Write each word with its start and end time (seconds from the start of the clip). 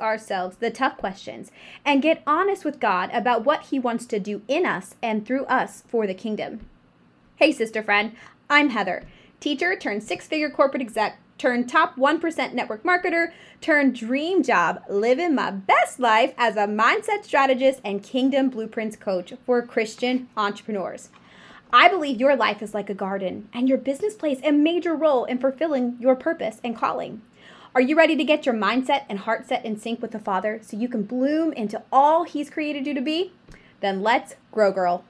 ourselves 0.00 0.56
the 0.56 0.70
tough 0.70 0.96
questions 0.96 1.50
and 1.84 2.02
get 2.02 2.22
honest 2.26 2.64
with 2.64 2.80
God 2.80 3.10
about 3.12 3.44
what 3.44 3.64
He 3.64 3.78
wants 3.78 4.06
to 4.06 4.18
do 4.18 4.42
in 4.48 4.66
us 4.66 4.94
and 5.02 5.26
through 5.26 5.44
us 5.46 5.84
for 5.88 6.06
the 6.06 6.14
kingdom. 6.14 6.66
Hey, 7.36 7.52
sister 7.52 7.82
friend, 7.82 8.12
I'm 8.48 8.70
Heather, 8.70 9.04
teacher 9.40 9.76
turned 9.76 10.02
six 10.02 10.26
figure 10.26 10.50
corporate 10.50 10.82
exec, 10.82 11.18
turned 11.38 11.68
top 11.68 11.96
1% 11.96 12.52
network 12.52 12.82
marketer, 12.82 13.32
turned 13.60 13.94
dream 13.94 14.42
job, 14.42 14.82
living 14.90 15.34
my 15.34 15.50
best 15.50 15.98
life 15.98 16.34
as 16.36 16.56
a 16.56 16.66
mindset 16.66 17.24
strategist 17.24 17.80
and 17.82 18.02
kingdom 18.02 18.50
blueprints 18.50 18.96
coach 18.96 19.32
for 19.46 19.62
Christian 19.62 20.28
entrepreneurs. 20.36 21.08
I 21.72 21.88
believe 21.88 22.20
your 22.20 22.36
life 22.36 22.62
is 22.62 22.74
like 22.74 22.90
a 22.90 22.94
garden, 22.94 23.48
and 23.52 23.68
your 23.68 23.78
business 23.78 24.14
plays 24.14 24.40
a 24.42 24.50
major 24.50 24.94
role 24.94 25.24
in 25.24 25.38
fulfilling 25.38 25.96
your 26.00 26.16
purpose 26.16 26.60
and 26.64 26.76
calling. 26.76 27.22
Are 27.72 27.80
you 27.80 27.96
ready 27.96 28.16
to 28.16 28.24
get 28.24 28.46
your 28.46 28.54
mindset 28.56 29.04
and 29.08 29.20
heart 29.20 29.46
set 29.46 29.64
in 29.64 29.78
sync 29.78 30.02
with 30.02 30.10
the 30.10 30.18
Father 30.18 30.58
so 30.60 30.76
you 30.76 30.88
can 30.88 31.04
bloom 31.04 31.52
into 31.52 31.80
all 31.92 32.24
He's 32.24 32.50
created 32.50 32.84
you 32.84 32.94
to 32.94 33.00
be? 33.00 33.32
Then 33.78 34.02
let's 34.02 34.34
grow, 34.50 34.72
girl. 34.72 35.04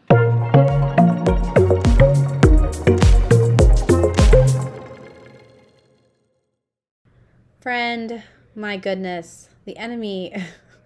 Friend, 7.63 8.23
my 8.55 8.77
goodness, 8.77 9.49
the 9.65 9.79
enemy. 9.79 10.35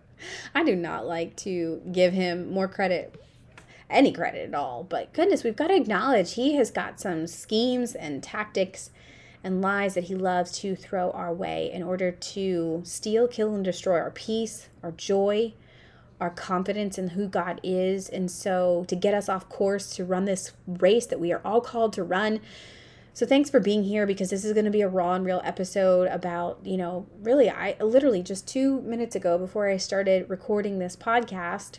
I 0.55 0.63
do 0.63 0.77
not 0.77 1.07
like 1.07 1.35
to 1.39 1.83
give 1.91 2.13
him 2.13 2.53
more 2.53 2.69
credit 2.69 3.21
any 3.91 4.13
credit 4.13 4.49
at 4.49 4.55
all. 4.55 4.85
But 4.85 5.13
goodness, 5.13 5.43
we've 5.43 5.57
got 5.57 5.69
to 5.69 5.75
acknowledge 5.75 6.35
he 6.35 6.55
has 6.55 6.71
got 6.71 7.01
some 7.01 7.27
schemes 7.27 7.97
and 7.97 8.23
tactics 8.23 8.91
and 9.45 9.61
lies 9.61 9.95
that 9.95 10.05
he 10.05 10.15
loves 10.15 10.59
to 10.59 10.75
throw 10.75 11.11
our 11.11 11.33
way 11.33 11.71
in 11.71 11.83
order 11.83 12.11
to 12.11 12.81
steal, 12.85 13.29
kill, 13.29 13.55
and 13.55 13.65
destroy 13.65 13.99
our 13.99 14.11
peace, 14.11 14.69
our 14.83 14.91
joy, 14.93 15.53
our 16.21 16.31
confidence 16.31 16.97
in 16.97 17.09
who 17.09 17.29
God 17.29 17.61
is. 17.63 18.09
And 18.09 18.31
so 18.31 18.85
to 18.89 18.97
get 18.97 19.13
us 19.13 19.29
off 19.29 19.49
course 19.51 19.95
to 19.97 20.05
run 20.05 20.25
this 20.25 20.53
race 20.67 21.07
that 21.07 21.21
we 21.21 21.31
are 21.33 21.43
all 21.45 21.61
called 21.61 21.93
to 21.93 22.03
run. 22.03 22.41
So 23.13 23.27
thanks 23.27 23.51
for 23.51 23.61
being 23.61 23.85
here 23.85 24.07
because 24.07 24.31
this 24.31 24.45
is 24.45 24.55
going 24.55 24.65
to 24.65 24.71
be 24.71 24.81
a 24.81 24.89
raw 24.89 25.13
and 25.13 25.27
real 25.27 25.43
episode 25.45 26.09
about, 26.09 26.59
you 26.65 26.77
know, 26.77 27.07
really 27.23 27.51
I 27.51 27.77
literally 27.81 28.23
just 28.23 28.49
2 28.49 28.81
minutes 28.81 29.15
ago 29.15 29.37
before 29.37 29.69
I 29.69 29.77
started 29.77 30.31
recording 30.31 30.79
this 30.79 30.97
podcast, 30.97 31.79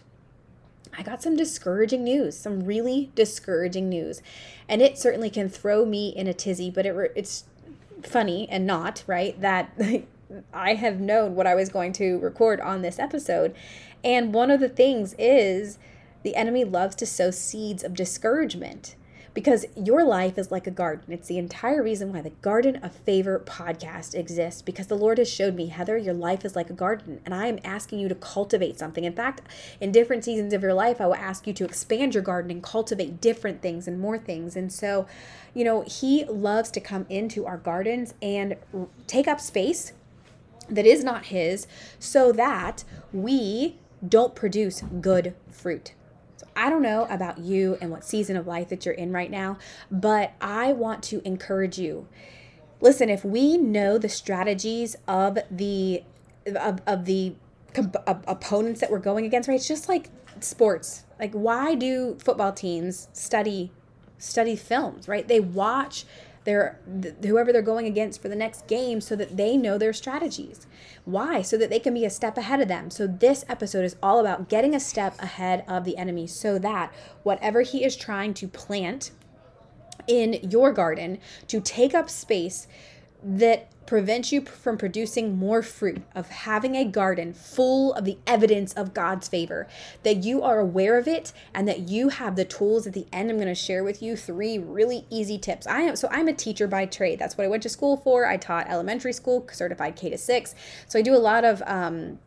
I 0.97 1.03
got 1.03 1.21
some 1.21 1.35
discouraging 1.35 2.03
news, 2.03 2.37
some 2.37 2.63
really 2.63 3.11
discouraging 3.15 3.89
news. 3.89 4.21
And 4.69 4.81
it 4.81 4.97
certainly 4.97 5.29
can 5.29 5.49
throw 5.49 5.85
me 5.85 6.09
in 6.09 6.27
a 6.27 6.33
tizzy, 6.33 6.69
but 6.69 6.85
it 6.85 7.11
it's 7.15 7.43
funny 8.07 8.47
and 8.49 8.65
not, 8.65 9.03
right? 9.07 9.39
That 9.39 9.79
I 10.53 10.75
have 10.75 10.99
known 10.99 11.35
what 11.35 11.47
I 11.47 11.55
was 11.55 11.69
going 11.69 11.93
to 11.93 12.19
record 12.19 12.59
on 12.59 12.81
this 12.81 12.99
episode. 12.99 13.55
And 14.03 14.33
one 14.33 14.51
of 14.51 14.59
the 14.59 14.69
things 14.69 15.15
is 15.17 15.77
the 16.23 16.35
enemy 16.35 16.63
loves 16.63 16.95
to 16.97 17.05
sow 17.05 17.31
seeds 17.31 17.83
of 17.83 17.93
discouragement 17.93 18.95
because 19.35 19.65
your 19.75 20.05
life 20.05 20.37
is 20.37 20.49
like 20.49 20.65
a 20.65 20.71
garden. 20.71 21.13
It's 21.13 21.27
the 21.27 21.37
entire 21.37 21.83
reason 21.83 22.11
why 22.11 22.21
the 22.21 22.29
Garden 22.29 22.77
of 22.77 22.95
Favor 22.95 23.37
podcast 23.45 24.15
exists 24.15 24.61
because 24.61 24.87
the 24.87 24.95
Lord 24.95 25.17
has 25.17 25.29
showed 25.29 25.55
me, 25.55 25.67
Heather, 25.67 25.97
your 25.97 26.13
life 26.13 26.45
is 26.45 26.55
like 26.55 26.69
a 26.69 26.73
garden, 26.73 27.19
and 27.25 27.35
I 27.35 27.47
am 27.47 27.59
asking 27.65 27.99
you 27.99 28.07
to 28.07 28.15
cultivate 28.15 28.79
something. 28.79 29.03
In 29.03 29.13
fact, 29.13 29.41
in 29.81 29.91
different 29.91 30.23
seasons 30.23 30.53
of 30.53 30.63
your 30.63 30.73
life, 30.73 31.01
I 31.01 31.05
will 31.05 31.15
ask 31.15 31.45
you 31.45 31.53
to 31.53 31.65
expand 31.65 32.13
your 32.13 32.23
garden 32.23 32.49
and 32.49 32.63
cultivate 32.63 33.19
different 33.19 33.61
things 33.61 33.89
and 33.89 33.99
more 33.99 34.17
things. 34.17 34.55
And 34.55 34.71
so, 34.71 35.05
you 35.53 35.65
know, 35.65 35.81
He 35.81 36.23
loves 36.23 36.71
to 36.71 36.79
come 36.79 37.05
into 37.09 37.45
our 37.45 37.57
gardens 37.57 38.13
and 38.21 38.55
take 39.05 39.27
up 39.27 39.41
space 39.41 39.91
that 40.69 40.85
is 40.85 41.03
not 41.03 41.25
His 41.25 41.67
so 41.99 42.31
that 42.31 42.85
we 43.11 43.79
don't 44.07 44.33
produce 44.33 44.81
good 45.01 45.35
fruit. 45.51 45.93
I 46.55 46.69
don't 46.69 46.81
know 46.81 47.05
about 47.09 47.39
you 47.39 47.77
and 47.81 47.91
what 47.91 48.03
season 48.03 48.37
of 48.37 48.47
life 48.47 48.69
that 48.69 48.85
you're 48.85 48.95
in 48.95 49.11
right 49.11 49.29
now, 49.29 49.57
but 49.91 50.33
I 50.39 50.73
want 50.73 51.03
to 51.03 51.21
encourage 51.25 51.77
you. 51.77 52.07
Listen, 52.81 53.09
if 53.09 53.25
we 53.25 53.57
know 53.57 53.97
the 53.97 54.09
strategies 54.09 54.95
of 55.07 55.37
the 55.49 56.03
of, 56.45 56.81
of 56.85 57.05
the 57.05 57.35
opponents 57.75 58.79
that 58.79 58.89
we're 58.89 58.99
going 58.99 59.25
against, 59.25 59.49
right? 59.49 59.55
It's 59.55 59.67
just 59.67 59.89
like 59.89 60.09
sports. 60.39 61.03
Like 61.19 61.33
why 61.33 61.75
do 61.75 62.17
football 62.19 62.53
teams 62.53 63.09
study 63.13 63.71
study 64.17 64.55
films, 64.55 65.07
right? 65.07 65.27
They 65.27 65.39
watch 65.39 66.05
their 66.45 66.79
whoever 67.23 67.51
they're 67.51 67.61
going 67.61 67.85
against 67.85 68.21
for 68.21 68.29
the 68.29 68.35
next 68.35 68.67
game 68.67 69.01
so 69.01 69.15
that 69.15 69.35
they 69.35 69.57
know 69.57 69.77
their 69.77 69.93
strategies. 69.93 70.67
Why? 71.03 71.41
So 71.41 71.57
that 71.57 71.69
they 71.69 71.79
can 71.79 71.93
be 71.93 72.05
a 72.05 72.09
step 72.09 72.37
ahead 72.37 72.61
of 72.61 72.67
them. 72.67 72.89
So 72.89 73.07
this 73.07 73.43
episode 73.49 73.83
is 73.83 73.97
all 74.01 74.19
about 74.19 74.47
getting 74.47 74.73
a 74.73 74.79
step 74.79 75.19
ahead 75.19 75.65
of 75.67 75.83
the 75.83 75.97
enemy 75.97 76.27
so 76.27 76.57
that 76.59 76.93
whatever 77.23 77.61
he 77.61 77.83
is 77.83 77.95
trying 77.95 78.33
to 78.35 78.47
plant 78.47 79.11
in 80.07 80.39
your 80.49 80.71
garden 80.71 81.19
to 81.47 81.59
take 81.59 81.93
up 81.93 82.09
space 82.09 82.67
that 83.23 83.69
prevents 83.85 84.31
you 84.31 84.41
from 84.41 84.77
producing 84.77 85.37
more 85.37 85.61
fruit, 85.61 86.01
of 86.13 86.29
having 86.29 86.75
a 86.75 86.85
garden 86.85 87.33
full 87.33 87.93
of 87.93 88.05
the 88.05 88.17
evidence 88.25 88.73
of 88.73 88.93
God's 88.93 89.27
favor, 89.27 89.67
that 90.03 90.23
you 90.23 90.41
are 90.41 90.59
aware 90.59 90.97
of 90.97 91.07
it 91.07 91.33
and 91.53 91.67
that 91.67 91.89
you 91.89 92.09
have 92.09 92.35
the 92.35 92.45
tools 92.45 92.87
at 92.87 92.93
the 92.93 93.05
end. 93.11 93.29
I'm 93.29 93.37
going 93.37 93.47
to 93.47 93.55
share 93.55 93.83
with 93.83 94.01
you 94.01 94.15
three 94.15 94.57
really 94.57 95.05
easy 95.09 95.37
tips. 95.37 95.67
I 95.67 95.81
am 95.81 95.95
so 95.95 96.07
I'm 96.11 96.27
a 96.27 96.33
teacher 96.33 96.67
by 96.67 96.85
trade. 96.85 97.19
That's 97.19 97.37
what 97.37 97.45
I 97.45 97.47
went 97.47 97.63
to 97.63 97.69
school 97.69 97.97
for. 97.97 98.25
I 98.25 98.37
taught 98.37 98.69
elementary 98.69 99.13
school, 99.13 99.47
certified 99.51 99.95
K 99.95 100.09
to 100.09 100.17
6. 100.17 100.55
So 100.87 100.99
I 100.99 101.01
do 101.01 101.15
a 101.15 101.17
lot 101.17 101.43
of 101.43 101.61
um 101.65 102.19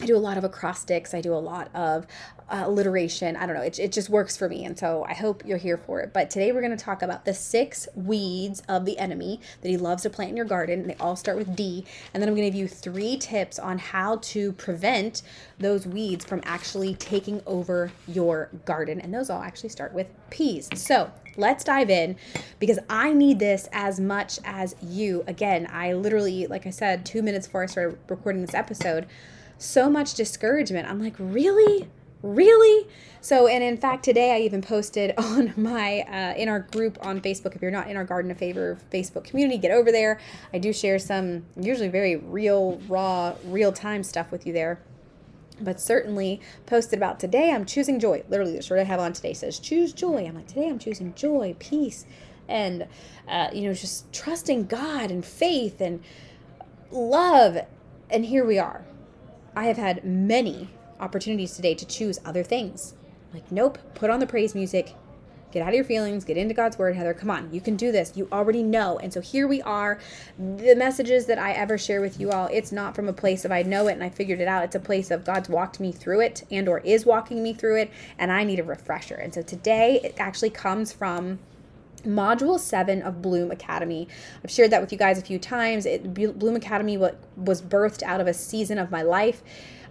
I 0.00 0.04
do 0.04 0.14
a 0.14 0.18
lot 0.18 0.36
of 0.36 0.44
acrostics. 0.44 1.14
I 1.14 1.22
do 1.22 1.32
a 1.32 1.36
lot 1.40 1.74
of 1.74 2.06
uh, 2.50 2.64
alliteration. 2.66 3.34
I 3.34 3.46
don't 3.46 3.56
know. 3.56 3.62
It, 3.62 3.78
it 3.78 3.92
just 3.92 4.10
works 4.10 4.36
for 4.36 4.46
me. 4.46 4.64
And 4.66 4.78
so 4.78 5.06
I 5.08 5.14
hope 5.14 5.42
you're 5.46 5.56
here 5.56 5.78
for 5.78 6.00
it. 6.00 6.12
But 6.12 6.28
today 6.28 6.52
we're 6.52 6.60
going 6.60 6.76
to 6.76 6.84
talk 6.84 7.00
about 7.00 7.24
the 7.24 7.32
six 7.32 7.88
weeds 7.94 8.62
of 8.68 8.84
the 8.84 8.98
enemy 8.98 9.40
that 9.62 9.68
he 9.70 9.78
loves 9.78 10.02
to 10.02 10.10
plant 10.10 10.30
in 10.32 10.36
your 10.36 10.44
garden. 10.44 10.80
And 10.80 10.90
They 10.90 10.96
all 10.96 11.16
start 11.16 11.38
with 11.38 11.56
D. 11.56 11.86
And 12.12 12.22
then 12.22 12.28
I'm 12.28 12.34
going 12.34 12.46
to 12.46 12.50
give 12.50 12.60
you 12.60 12.68
three 12.68 13.16
tips 13.16 13.58
on 13.58 13.78
how 13.78 14.16
to 14.16 14.52
prevent 14.52 15.22
those 15.58 15.86
weeds 15.86 16.26
from 16.26 16.42
actually 16.44 16.94
taking 16.94 17.40
over 17.46 17.90
your 18.06 18.50
garden. 18.66 19.00
And 19.00 19.14
those 19.14 19.30
all 19.30 19.42
actually 19.42 19.70
start 19.70 19.94
with 19.94 20.08
P's. 20.28 20.68
So 20.74 21.10
let's 21.38 21.64
dive 21.64 21.88
in 21.88 22.16
because 22.58 22.78
I 22.90 23.14
need 23.14 23.38
this 23.38 23.66
as 23.72 23.98
much 23.98 24.40
as 24.44 24.76
you. 24.82 25.24
Again, 25.26 25.66
I 25.72 25.94
literally, 25.94 26.46
like 26.46 26.66
I 26.66 26.70
said, 26.70 27.06
two 27.06 27.22
minutes 27.22 27.46
before 27.46 27.62
I 27.62 27.66
started 27.66 27.98
recording 28.08 28.42
this 28.42 28.54
episode, 28.54 29.06
so 29.58 29.88
much 29.88 30.14
discouragement. 30.14 30.88
I'm 30.88 31.00
like, 31.00 31.14
really? 31.18 31.88
Really? 32.22 32.88
So, 33.20 33.46
and 33.46 33.62
in 33.62 33.76
fact, 33.76 34.04
today 34.04 34.34
I 34.34 34.40
even 34.40 34.62
posted 34.62 35.14
on 35.18 35.52
my, 35.56 36.00
uh, 36.02 36.34
in 36.36 36.48
our 36.48 36.60
group 36.60 36.98
on 37.04 37.20
Facebook. 37.20 37.54
If 37.54 37.62
you're 37.62 37.70
not 37.70 37.88
in 37.88 37.96
our 37.96 38.04
Garden 38.04 38.30
of 38.30 38.38
Favor 38.38 38.78
Facebook 38.92 39.24
community, 39.24 39.58
get 39.58 39.70
over 39.70 39.92
there. 39.92 40.20
I 40.52 40.58
do 40.58 40.72
share 40.72 40.98
some 40.98 41.44
usually 41.58 41.88
very 41.88 42.16
real, 42.16 42.80
raw, 42.88 43.34
real 43.44 43.72
time 43.72 44.02
stuff 44.02 44.30
with 44.30 44.46
you 44.46 44.52
there. 44.52 44.80
But 45.58 45.80
certainly 45.80 46.40
posted 46.66 46.98
about 46.98 47.18
today, 47.18 47.50
I'm 47.50 47.64
choosing 47.64 47.98
joy. 47.98 48.22
Literally, 48.28 48.56
the 48.56 48.62
shirt 48.62 48.78
I 48.78 48.84
have 48.84 49.00
on 49.00 49.14
today 49.14 49.32
says, 49.32 49.58
choose 49.58 49.92
joy. 49.94 50.26
I'm 50.26 50.34
like, 50.34 50.48
today 50.48 50.68
I'm 50.68 50.78
choosing 50.78 51.14
joy, 51.14 51.56
peace, 51.58 52.04
and, 52.46 52.86
uh, 53.26 53.48
you 53.54 53.62
know, 53.62 53.72
just 53.72 54.12
trusting 54.12 54.66
God 54.66 55.10
and 55.10 55.24
faith 55.24 55.80
and 55.80 56.02
love. 56.90 57.56
And 58.10 58.26
here 58.26 58.44
we 58.44 58.58
are 58.58 58.84
I 59.56 59.64
have 59.64 59.78
had 59.78 60.04
many 60.04 60.68
opportunities 61.00 61.56
today 61.56 61.74
to 61.74 61.86
choose 61.86 62.20
other 62.26 62.42
things. 62.42 62.92
Like, 63.32 63.50
nope, 63.50 63.78
put 63.94 64.10
on 64.10 64.20
the 64.20 64.26
praise 64.26 64.54
music, 64.54 64.94
get 65.50 65.62
out 65.62 65.70
of 65.70 65.74
your 65.74 65.84
feelings, 65.84 66.24
get 66.26 66.36
into 66.36 66.52
God's 66.52 66.76
word, 66.76 66.94
Heather. 66.94 67.14
Come 67.14 67.30
on, 67.30 67.52
you 67.54 67.62
can 67.62 67.74
do 67.74 67.90
this. 67.90 68.12
You 68.16 68.28
already 68.30 68.62
know. 68.62 68.98
And 68.98 69.10
so 69.10 69.22
here 69.22 69.48
we 69.48 69.62
are. 69.62 69.98
The 70.38 70.74
messages 70.76 71.24
that 71.26 71.38
I 71.38 71.52
ever 71.52 71.78
share 71.78 72.02
with 72.02 72.20
you 72.20 72.32
all, 72.32 72.48
it's 72.52 72.70
not 72.70 72.94
from 72.94 73.08
a 73.08 73.14
place 73.14 73.46
of 73.46 73.50
I 73.50 73.62
know 73.62 73.88
it 73.88 73.92
and 73.92 74.04
I 74.04 74.10
figured 74.10 74.40
it 74.40 74.48
out. 74.48 74.62
It's 74.62 74.76
a 74.76 74.80
place 74.80 75.10
of 75.10 75.24
God's 75.24 75.48
walked 75.48 75.80
me 75.80 75.90
through 75.90 76.20
it 76.20 76.42
and 76.50 76.68
or 76.68 76.80
is 76.80 77.06
walking 77.06 77.42
me 77.42 77.54
through 77.54 77.78
it 77.78 77.90
and 78.18 78.30
I 78.30 78.44
need 78.44 78.60
a 78.60 78.64
refresher. 78.64 79.14
And 79.14 79.32
so 79.32 79.40
today 79.40 80.00
it 80.04 80.16
actually 80.18 80.50
comes 80.50 80.92
from 80.92 81.38
module 82.06 82.58
7 82.58 83.02
of 83.02 83.20
bloom 83.20 83.50
academy. 83.50 84.08
I've 84.42 84.50
shared 84.50 84.70
that 84.70 84.80
with 84.80 84.92
you 84.92 84.98
guys 84.98 85.18
a 85.18 85.22
few 85.22 85.38
times. 85.38 85.86
It, 85.86 86.14
bloom 86.14 86.56
academy 86.56 86.96
was 86.96 87.62
birthed 87.62 88.02
out 88.02 88.20
of 88.20 88.26
a 88.26 88.34
season 88.34 88.78
of 88.78 88.90
my 88.90 89.02
life 89.02 89.42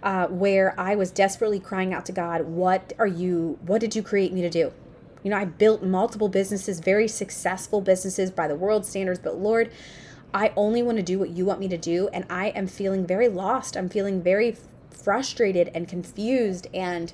uh, 0.02 0.26
where 0.28 0.78
i 0.78 0.94
was 0.94 1.10
desperately 1.10 1.58
crying 1.58 1.92
out 1.92 2.06
to 2.06 2.12
god 2.12 2.42
what 2.42 2.92
are 2.98 3.06
you 3.06 3.58
what 3.62 3.80
did 3.80 3.96
you 3.96 4.02
create 4.02 4.32
me 4.32 4.40
to 4.42 4.50
do? 4.50 4.72
You 5.22 5.30
know 5.30 5.36
i 5.36 5.44
built 5.44 5.82
multiple 5.82 6.28
businesses 6.28 6.80
very 6.80 7.08
successful 7.08 7.80
businesses 7.80 8.30
by 8.30 8.46
the 8.46 8.54
world 8.54 8.86
standards 8.86 9.18
but 9.18 9.38
lord 9.38 9.72
i 10.32 10.52
only 10.56 10.82
want 10.82 10.98
to 10.98 11.02
do 11.02 11.18
what 11.18 11.30
you 11.30 11.44
want 11.44 11.58
me 11.58 11.68
to 11.68 11.78
do 11.78 12.08
and 12.12 12.24
i 12.30 12.48
am 12.48 12.66
feeling 12.66 13.06
very 13.06 13.28
lost. 13.28 13.76
I'm 13.76 13.88
feeling 13.88 14.22
very 14.22 14.56
frustrated 14.90 15.70
and 15.74 15.88
confused 15.88 16.68
and 16.72 17.12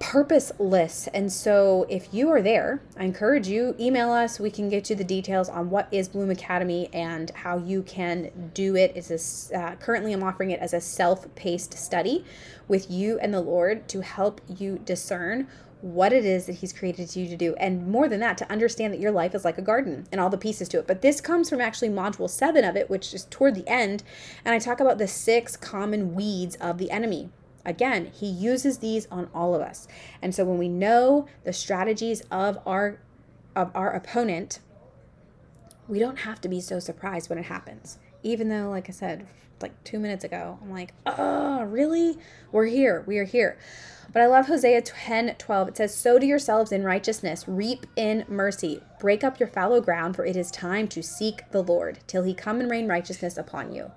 purposeless. 0.00 1.08
And 1.14 1.30
so 1.30 1.86
if 1.88 2.12
you 2.12 2.30
are 2.30 2.42
there, 2.42 2.82
I 2.96 3.04
encourage 3.04 3.46
you 3.46 3.76
email 3.78 4.10
us. 4.10 4.40
We 4.40 4.50
can 4.50 4.68
get 4.68 4.90
you 4.90 4.96
the 4.96 5.04
details 5.04 5.48
on 5.48 5.70
what 5.70 5.86
is 5.92 6.08
Bloom 6.08 6.30
Academy 6.30 6.88
and 6.92 7.30
how 7.30 7.58
you 7.58 7.82
can 7.82 8.50
do 8.54 8.74
it. 8.74 8.92
It's 8.96 9.50
a, 9.52 9.56
uh, 9.56 9.76
currently 9.76 10.12
I'm 10.12 10.22
offering 10.22 10.50
it 10.50 10.58
as 10.58 10.72
a 10.72 10.80
self-paced 10.80 11.74
study 11.74 12.24
with 12.66 12.90
you 12.90 13.18
and 13.20 13.32
the 13.32 13.42
Lord 13.42 13.88
to 13.88 14.00
help 14.00 14.40
you 14.48 14.80
discern 14.84 15.46
what 15.82 16.12
it 16.12 16.24
is 16.24 16.46
that 16.46 16.56
he's 16.56 16.72
created 16.72 17.14
you 17.16 17.26
to 17.28 17.36
do 17.36 17.54
and 17.54 17.86
more 17.86 18.08
than 18.08 18.20
that 18.20 18.36
to 18.36 18.50
understand 18.50 18.92
that 18.92 19.00
your 19.00 19.10
life 19.10 19.34
is 19.34 19.46
like 19.46 19.56
a 19.56 19.62
garden 19.62 20.06
and 20.12 20.20
all 20.20 20.28
the 20.28 20.36
pieces 20.36 20.68
to 20.68 20.78
it 20.78 20.86
but 20.86 21.00
this 21.00 21.22
comes 21.22 21.48
from 21.48 21.58
actually 21.58 21.88
module 21.88 22.28
7 22.28 22.62
of 22.64 22.76
it 22.76 22.90
which 22.90 23.14
is 23.14 23.24
toward 23.30 23.54
the 23.54 23.66
end 23.66 24.02
and 24.44 24.54
i 24.54 24.58
talk 24.58 24.78
about 24.78 24.98
the 24.98 25.08
six 25.08 25.56
common 25.56 26.14
weeds 26.14 26.54
of 26.56 26.76
the 26.76 26.90
enemy 26.90 27.30
Again, 27.64 28.10
he 28.14 28.26
uses 28.26 28.78
these 28.78 29.06
on 29.10 29.28
all 29.34 29.54
of 29.54 29.60
us. 29.60 29.86
And 30.22 30.34
so 30.34 30.44
when 30.44 30.58
we 30.58 30.68
know 30.68 31.26
the 31.44 31.52
strategies 31.52 32.22
of 32.30 32.58
our 32.66 32.98
of 33.56 33.70
our 33.74 33.90
opponent, 33.92 34.60
we 35.88 35.98
don't 35.98 36.20
have 36.20 36.40
to 36.42 36.48
be 36.48 36.60
so 36.60 36.78
surprised 36.78 37.28
when 37.28 37.38
it 37.38 37.46
happens. 37.46 37.98
Even 38.22 38.48
though, 38.48 38.70
like 38.70 38.88
I 38.88 38.92
said, 38.92 39.26
like 39.60 39.82
two 39.84 39.98
minutes 39.98 40.24
ago, 40.24 40.58
I'm 40.62 40.70
like, 40.70 40.94
oh, 41.04 41.64
really? 41.64 42.16
We're 42.52 42.66
here. 42.66 43.02
We 43.06 43.18
are 43.18 43.24
here. 43.24 43.58
But 44.12 44.22
I 44.22 44.26
love 44.26 44.46
Hosea 44.46 44.82
10 44.82 45.36
12. 45.36 45.68
It 45.68 45.76
says, 45.76 45.94
Sow 45.94 46.18
to 46.18 46.26
yourselves 46.26 46.72
in 46.72 46.84
righteousness, 46.84 47.46
reap 47.46 47.86
in 47.96 48.24
mercy, 48.28 48.82
break 48.98 49.22
up 49.22 49.38
your 49.38 49.48
fallow 49.48 49.80
ground, 49.80 50.16
for 50.16 50.24
it 50.24 50.36
is 50.36 50.50
time 50.50 50.88
to 50.88 51.02
seek 51.02 51.42
the 51.50 51.62
Lord, 51.62 52.00
till 52.06 52.24
he 52.24 52.34
come 52.34 52.60
and 52.60 52.70
rain 52.70 52.88
righteousness 52.88 53.36
upon 53.36 53.72
you. 53.72 53.92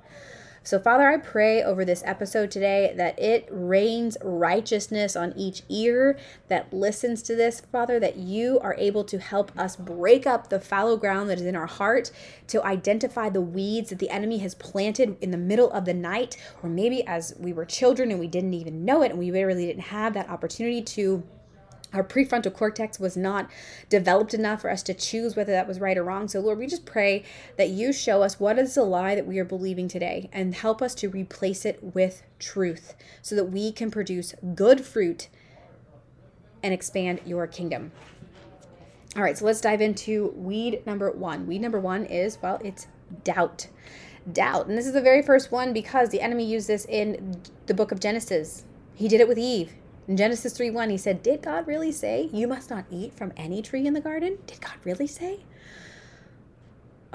So, 0.65 0.79
Father, 0.79 1.09
I 1.09 1.17
pray 1.17 1.61
over 1.61 1.83
this 1.83 2.01
episode 2.05 2.49
today 2.49 2.93
that 2.95 3.19
it 3.19 3.49
rains 3.51 4.17
righteousness 4.23 5.13
on 5.13 5.33
each 5.35 5.63
ear 5.67 6.17
that 6.47 6.71
listens 6.71 7.21
to 7.23 7.35
this, 7.35 7.59
Father, 7.59 7.99
that 7.99 8.15
you 8.15 8.61
are 8.61 8.73
able 8.75 9.03
to 9.03 9.19
help 9.19 9.51
us 9.59 9.75
break 9.75 10.25
up 10.25 10.47
the 10.47 10.61
fallow 10.61 10.95
ground 10.95 11.29
that 11.29 11.41
is 11.41 11.45
in 11.45 11.57
our 11.57 11.65
heart, 11.65 12.11
to 12.47 12.63
identify 12.63 13.27
the 13.27 13.41
weeds 13.41 13.89
that 13.89 13.99
the 13.99 14.09
enemy 14.09 14.37
has 14.37 14.55
planted 14.55 15.17
in 15.19 15.31
the 15.31 15.37
middle 15.37 15.69
of 15.71 15.83
the 15.83 15.93
night, 15.93 16.37
or 16.63 16.69
maybe 16.69 17.05
as 17.05 17.35
we 17.37 17.51
were 17.51 17.65
children 17.65 18.09
and 18.09 18.21
we 18.21 18.27
didn't 18.27 18.53
even 18.53 18.85
know 18.85 19.01
it 19.01 19.11
and 19.11 19.19
we 19.19 19.31
really 19.31 19.65
didn't 19.65 19.83
have 19.83 20.13
that 20.13 20.29
opportunity 20.29 20.81
to 20.81 21.23
our 21.93 22.03
prefrontal 22.03 22.53
cortex 22.53 22.99
was 22.99 23.15
not 23.15 23.49
developed 23.89 24.33
enough 24.33 24.61
for 24.61 24.69
us 24.69 24.81
to 24.83 24.93
choose 24.93 25.35
whether 25.35 25.51
that 25.51 25.67
was 25.67 25.79
right 25.79 25.97
or 25.97 26.03
wrong. 26.03 26.27
So, 26.27 26.39
Lord, 26.39 26.57
we 26.57 26.67
just 26.67 26.85
pray 26.85 27.23
that 27.57 27.69
you 27.69 27.93
show 27.93 28.23
us 28.23 28.39
what 28.39 28.57
is 28.57 28.75
the 28.75 28.83
lie 28.83 29.15
that 29.15 29.27
we 29.27 29.39
are 29.39 29.45
believing 29.45 29.87
today 29.87 30.29
and 30.33 30.55
help 30.55 30.81
us 30.81 30.95
to 30.95 31.09
replace 31.09 31.65
it 31.65 31.79
with 31.81 32.23
truth 32.39 32.95
so 33.21 33.35
that 33.35 33.45
we 33.45 33.71
can 33.71 33.91
produce 33.91 34.33
good 34.55 34.81
fruit 34.81 35.29
and 36.63 36.73
expand 36.73 37.21
your 37.25 37.45
kingdom. 37.45 37.91
All 39.15 39.21
right, 39.21 39.37
so 39.37 39.45
let's 39.45 39.61
dive 39.61 39.81
into 39.81 40.33
weed 40.35 40.81
number 40.87 41.11
one. 41.11 41.45
Weed 41.45 41.61
number 41.61 41.79
one 41.79 42.05
is, 42.05 42.39
well, 42.41 42.59
it's 42.63 42.87
doubt. 43.23 43.67
Doubt. 44.31 44.67
And 44.67 44.77
this 44.77 44.87
is 44.87 44.93
the 44.93 45.01
very 45.01 45.21
first 45.21 45.51
one 45.51 45.73
because 45.73 46.09
the 46.09 46.21
enemy 46.21 46.45
used 46.45 46.67
this 46.67 46.85
in 46.85 47.39
the 47.67 47.75
book 47.75 47.91
of 47.91 47.99
Genesis. 47.99 48.63
He 48.95 49.07
did 49.07 49.21
it 49.21 49.27
with 49.27 49.37
Eve. 49.37 49.73
In 50.07 50.17
Genesis 50.17 50.53
3 50.53 50.69
1, 50.69 50.89
he 50.89 50.97
said, 50.97 51.23
Did 51.23 51.41
God 51.41 51.67
really 51.67 51.91
say, 51.91 52.29
You 52.33 52.47
must 52.47 52.69
not 52.69 52.85
eat 52.89 53.13
from 53.13 53.31
any 53.37 53.61
tree 53.61 53.87
in 53.87 53.93
the 53.93 54.01
garden? 54.01 54.37
Did 54.47 54.61
God 54.61 54.75
really 54.83 55.07
say? 55.07 55.39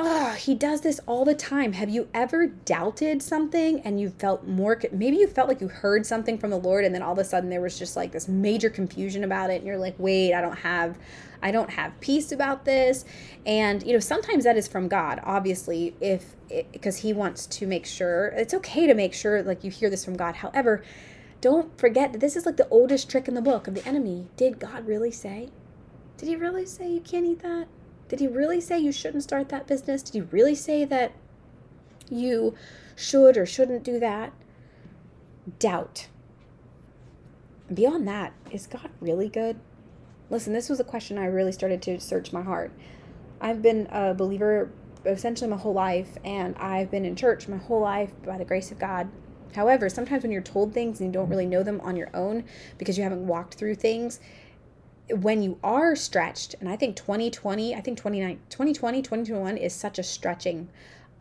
Oh, 0.00 0.30
he 0.34 0.54
does 0.54 0.82
this 0.82 1.00
all 1.06 1.24
the 1.24 1.34
time. 1.34 1.72
Have 1.72 1.88
you 1.88 2.08
ever 2.14 2.46
doubted 2.46 3.20
something 3.20 3.80
and 3.80 4.00
you 4.00 4.10
felt 4.10 4.46
more, 4.46 4.80
maybe 4.92 5.16
you 5.16 5.26
felt 5.26 5.48
like 5.48 5.60
you 5.60 5.66
heard 5.66 6.06
something 6.06 6.38
from 6.38 6.50
the 6.50 6.56
Lord 6.56 6.84
and 6.84 6.94
then 6.94 7.02
all 7.02 7.14
of 7.14 7.18
a 7.18 7.24
sudden 7.24 7.50
there 7.50 7.60
was 7.60 7.76
just 7.76 7.96
like 7.96 8.12
this 8.12 8.28
major 8.28 8.70
confusion 8.70 9.24
about 9.24 9.50
it 9.50 9.56
and 9.56 9.66
you're 9.66 9.76
like, 9.76 9.96
wait, 9.98 10.34
I 10.34 10.40
don't 10.40 10.58
have, 10.58 10.96
I 11.42 11.50
don't 11.50 11.70
have 11.70 11.98
peace 11.98 12.30
about 12.30 12.64
this. 12.64 13.04
And, 13.44 13.84
you 13.84 13.92
know, 13.92 13.98
sometimes 13.98 14.44
that 14.44 14.56
is 14.56 14.68
from 14.68 14.86
God, 14.86 15.20
obviously, 15.24 15.96
if, 16.00 16.36
because 16.72 16.98
he 16.98 17.12
wants 17.12 17.46
to 17.46 17.66
make 17.66 17.84
sure, 17.84 18.28
it's 18.36 18.54
okay 18.54 18.86
to 18.86 18.94
make 18.94 19.12
sure 19.12 19.42
like 19.42 19.64
you 19.64 19.70
hear 19.72 19.90
this 19.90 20.04
from 20.04 20.16
God. 20.16 20.36
However, 20.36 20.84
don't 21.40 21.78
forget 21.78 22.12
that 22.12 22.18
this 22.18 22.36
is 22.36 22.46
like 22.46 22.56
the 22.56 22.68
oldest 22.68 23.08
trick 23.10 23.28
in 23.28 23.34
the 23.34 23.42
book 23.42 23.68
of 23.68 23.74
the 23.74 23.86
enemy. 23.86 24.26
Did 24.36 24.58
God 24.58 24.86
really 24.86 25.12
say? 25.12 25.50
Did 26.16 26.28
he 26.28 26.36
really 26.36 26.66
say 26.66 26.90
you 26.90 27.00
can't 27.00 27.26
eat 27.26 27.40
that? 27.42 27.68
Did 28.08 28.20
he 28.20 28.26
really 28.26 28.60
say 28.60 28.78
you 28.78 28.90
shouldn't 28.90 29.22
start 29.22 29.48
that 29.50 29.66
business? 29.66 30.02
Did 30.02 30.14
he 30.14 30.20
really 30.20 30.54
say 30.54 30.84
that 30.84 31.12
you 32.10 32.54
should 32.96 33.36
or 33.36 33.46
shouldn't 33.46 33.84
do 33.84 34.00
that? 34.00 34.32
Doubt. 35.58 36.08
beyond 37.72 38.08
that, 38.08 38.32
is 38.50 38.66
God 38.66 38.90
really 39.00 39.28
good? 39.28 39.58
Listen, 40.30 40.52
this 40.52 40.68
was 40.68 40.80
a 40.80 40.84
question 40.84 41.18
I 41.18 41.26
really 41.26 41.52
started 41.52 41.80
to 41.82 42.00
search 42.00 42.32
my 42.32 42.42
heart. 42.42 42.72
I've 43.40 43.62
been 43.62 43.86
a 43.90 44.14
believer 44.14 44.70
essentially 45.04 45.48
my 45.48 45.56
whole 45.56 45.72
life, 45.72 46.18
and 46.24 46.56
I've 46.56 46.90
been 46.90 47.04
in 47.04 47.16
church 47.16 47.48
my 47.48 47.56
whole 47.56 47.80
life 47.80 48.10
by 48.24 48.36
the 48.36 48.44
grace 48.44 48.70
of 48.70 48.78
God. 48.78 49.08
However, 49.54 49.88
sometimes 49.88 50.22
when 50.22 50.32
you're 50.32 50.42
told 50.42 50.72
things 50.72 51.00
and 51.00 51.08
you 51.08 51.12
don't 51.12 51.28
really 51.28 51.46
know 51.46 51.62
them 51.62 51.80
on 51.82 51.96
your 51.96 52.10
own 52.14 52.44
because 52.76 52.96
you 52.96 53.02
haven't 53.02 53.26
walked 53.26 53.54
through 53.54 53.76
things, 53.76 54.20
when 55.10 55.42
you 55.42 55.58
are 55.62 55.96
stretched, 55.96 56.54
and 56.60 56.68
I 56.68 56.76
think 56.76 56.96
2020, 56.96 57.74
I 57.74 57.80
think 57.80 57.96
2020, 57.96 58.38
2021 58.50 59.56
is 59.56 59.72
such 59.72 59.98
a 59.98 60.02
stretching 60.02 60.68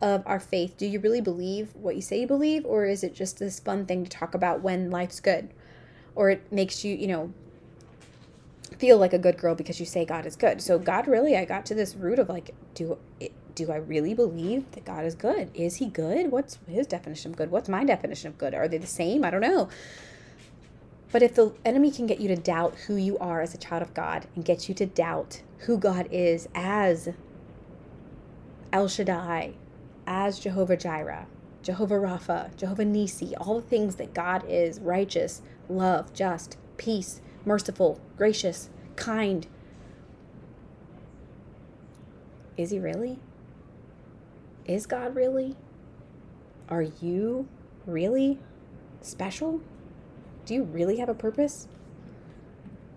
of 0.00 0.22
our 0.26 0.38
faith. 0.38 0.76
Do 0.76 0.86
you 0.86 1.00
really 1.00 1.20
believe 1.20 1.74
what 1.74 1.96
you 1.96 2.02
say 2.02 2.20
you 2.20 2.26
believe, 2.26 2.64
or 2.64 2.84
is 2.84 3.02
it 3.02 3.14
just 3.14 3.38
this 3.38 3.58
fun 3.58 3.86
thing 3.86 4.04
to 4.04 4.10
talk 4.10 4.34
about 4.34 4.60
when 4.60 4.90
life's 4.90 5.20
good? 5.20 5.50
Or 6.14 6.30
it 6.30 6.52
makes 6.52 6.84
you, 6.84 6.94
you 6.94 7.06
know, 7.06 7.32
feel 8.78 8.98
like 8.98 9.12
a 9.12 9.18
good 9.18 9.38
girl 9.38 9.54
because 9.54 9.80
you 9.80 9.86
say 9.86 10.04
God 10.04 10.26
is 10.26 10.36
good. 10.36 10.60
So 10.60 10.78
God 10.78 11.08
really, 11.08 11.36
I 11.36 11.44
got 11.44 11.66
to 11.66 11.74
this 11.74 11.94
root 11.96 12.18
of 12.18 12.28
like, 12.28 12.54
do 12.74 12.98
do 13.58 13.72
I 13.72 13.76
really 13.76 14.14
believe 14.14 14.70
that 14.72 14.84
God 14.84 15.04
is 15.04 15.16
good? 15.16 15.50
Is 15.52 15.76
he 15.76 15.86
good? 15.86 16.30
What's 16.30 16.58
his 16.68 16.86
definition 16.86 17.32
of 17.32 17.36
good? 17.36 17.50
What's 17.50 17.68
my 17.68 17.84
definition 17.84 18.28
of 18.28 18.38
good? 18.38 18.54
Are 18.54 18.68
they 18.68 18.78
the 18.78 18.86
same? 18.86 19.24
I 19.24 19.30
don't 19.30 19.40
know. 19.40 19.68
But 21.10 21.24
if 21.24 21.34
the 21.34 21.52
enemy 21.64 21.90
can 21.90 22.06
get 22.06 22.20
you 22.20 22.28
to 22.28 22.36
doubt 22.36 22.76
who 22.86 22.94
you 22.94 23.18
are 23.18 23.40
as 23.40 23.54
a 23.54 23.58
child 23.58 23.82
of 23.82 23.94
God 23.94 24.28
and 24.36 24.44
get 24.44 24.68
you 24.68 24.74
to 24.76 24.86
doubt 24.86 25.42
who 25.60 25.76
God 25.76 26.08
is 26.12 26.48
as 26.54 27.08
El 28.72 28.86
Shaddai, 28.86 29.54
as 30.06 30.38
Jehovah 30.38 30.76
Jireh, 30.76 31.26
Jehovah 31.62 31.96
Rapha, 31.96 32.56
Jehovah 32.56 32.84
Nisi, 32.84 33.34
all 33.36 33.56
the 33.56 33.66
things 33.66 33.96
that 33.96 34.14
God 34.14 34.44
is 34.48 34.78
righteous, 34.80 35.42
love, 35.68 36.12
just, 36.14 36.56
peace, 36.76 37.20
merciful, 37.44 38.00
gracious, 38.16 38.70
kind. 38.94 39.48
Is 42.56 42.70
he 42.70 42.78
really? 42.78 43.18
Is 44.68 44.84
God 44.84 45.16
really? 45.16 45.56
Are 46.68 46.82
you 46.82 47.48
really 47.86 48.38
special? 49.00 49.62
Do 50.44 50.52
you 50.52 50.62
really 50.62 50.98
have 50.98 51.08
a 51.08 51.14
purpose? 51.14 51.68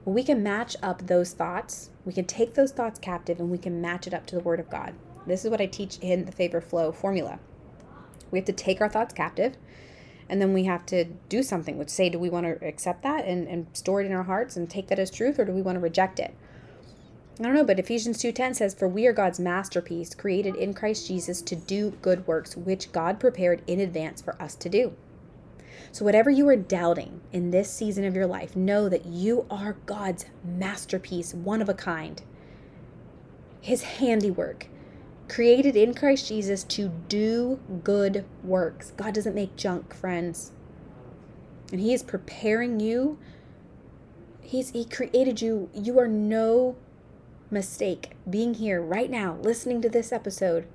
Well, 0.03 0.13
we 0.13 0.23
can 0.23 0.43
match 0.43 0.75
up 0.83 1.07
those 1.07 1.31
thoughts. 1.31 1.89
We 2.03 2.11
can 2.11 2.25
take 2.25 2.55
those 2.55 2.73
thoughts 2.73 2.99
captive 2.99 3.39
and 3.39 3.49
we 3.49 3.57
can 3.57 3.79
match 3.79 4.05
it 4.05 4.13
up 4.13 4.25
to 4.27 4.35
the 4.35 4.41
Word 4.41 4.59
of 4.59 4.69
God. 4.69 4.95
This 5.25 5.45
is 5.45 5.49
what 5.49 5.61
I 5.61 5.65
teach 5.65 5.97
in 6.01 6.25
the 6.25 6.33
Favor 6.33 6.59
Flow 6.59 6.91
formula. 6.91 7.39
We 8.31 8.39
have 8.39 8.45
to 8.47 8.53
take 8.53 8.81
our 8.81 8.89
thoughts 8.89 9.13
captive 9.13 9.55
and 10.27 10.41
then 10.41 10.51
we 10.51 10.65
have 10.65 10.85
to 10.87 11.05
do 11.29 11.41
something, 11.41 11.77
which 11.77 11.89
say, 11.89 12.09
do 12.09 12.19
we 12.19 12.29
want 12.29 12.47
to 12.47 12.67
accept 12.67 13.01
that 13.03 13.23
and, 13.23 13.47
and 13.47 13.67
store 13.71 14.01
it 14.01 14.07
in 14.07 14.11
our 14.11 14.23
hearts 14.23 14.57
and 14.57 14.69
take 14.69 14.87
that 14.87 14.99
as 14.99 15.09
truth 15.09 15.39
or 15.39 15.45
do 15.45 15.53
we 15.53 15.61
want 15.61 15.77
to 15.77 15.81
reject 15.81 16.19
it? 16.19 16.35
I 17.41 17.45
don't 17.45 17.55
know, 17.55 17.63
but 17.63 17.79
Ephesians 17.79 18.19
2:10 18.19 18.53
says 18.53 18.75
for 18.75 18.87
we 18.87 19.07
are 19.07 19.13
God's 19.13 19.39
masterpiece, 19.39 20.13
created 20.13 20.55
in 20.55 20.75
Christ 20.75 21.07
Jesus 21.07 21.41
to 21.41 21.55
do 21.55 21.97
good 22.03 22.27
works 22.27 22.55
which 22.55 22.91
God 22.91 23.19
prepared 23.19 23.63
in 23.65 23.79
advance 23.79 24.21
for 24.21 24.39
us 24.39 24.53
to 24.57 24.69
do. 24.69 24.93
So 25.91 26.05
whatever 26.05 26.29
you 26.29 26.47
are 26.49 26.55
doubting 26.55 27.21
in 27.31 27.49
this 27.49 27.71
season 27.71 28.05
of 28.05 28.15
your 28.15 28.27
life, 28.27 28.55
know 28.55 28.87
that 28.89 29.07
you 29.07 29.47
are 29.49 29.77
God's 29.87 30.25
masterpiece, 30.45 31.33
one 31.33 31.63
of 31.63 31.67
a 31.67 31.73
kind. 31.73 32.21
His 33.59 33.81
handiwork, 33.81 34.67
created 35.27 35.75
in 35.75 35.95
Christ 35.95 36.27
Jesus 36.27 36.63
to 36.65 36.91
do 37.09 37.59
good 37.83 38.23
works. 38.43 38.91
God 38.97 39.15
doesn't 39.15 39.33
make 39.33 39.55
junk, 39.55 39.95
friends. 39.95 40.51
And 41.71 41.81
he 41.81 41.91
is 41.91 42.03
preparing 42.03 42.79
you. 42.79 43.17
He's 44.41 44.69
he 44.69 44.85
created 44.85 45.41
you. 45.41 45.71
You 45.73 45.97
are 45.97 46.07
no 46.07 46.75
mistake 47.51 48.11
being 48.29 48.55
here 48.55 48.81
right 48.81 49.09
now, 49.09 49.37
listening 49.41 49.81
to 49.81 49.89
this 49.89 50.11
episode. 50.11 50.67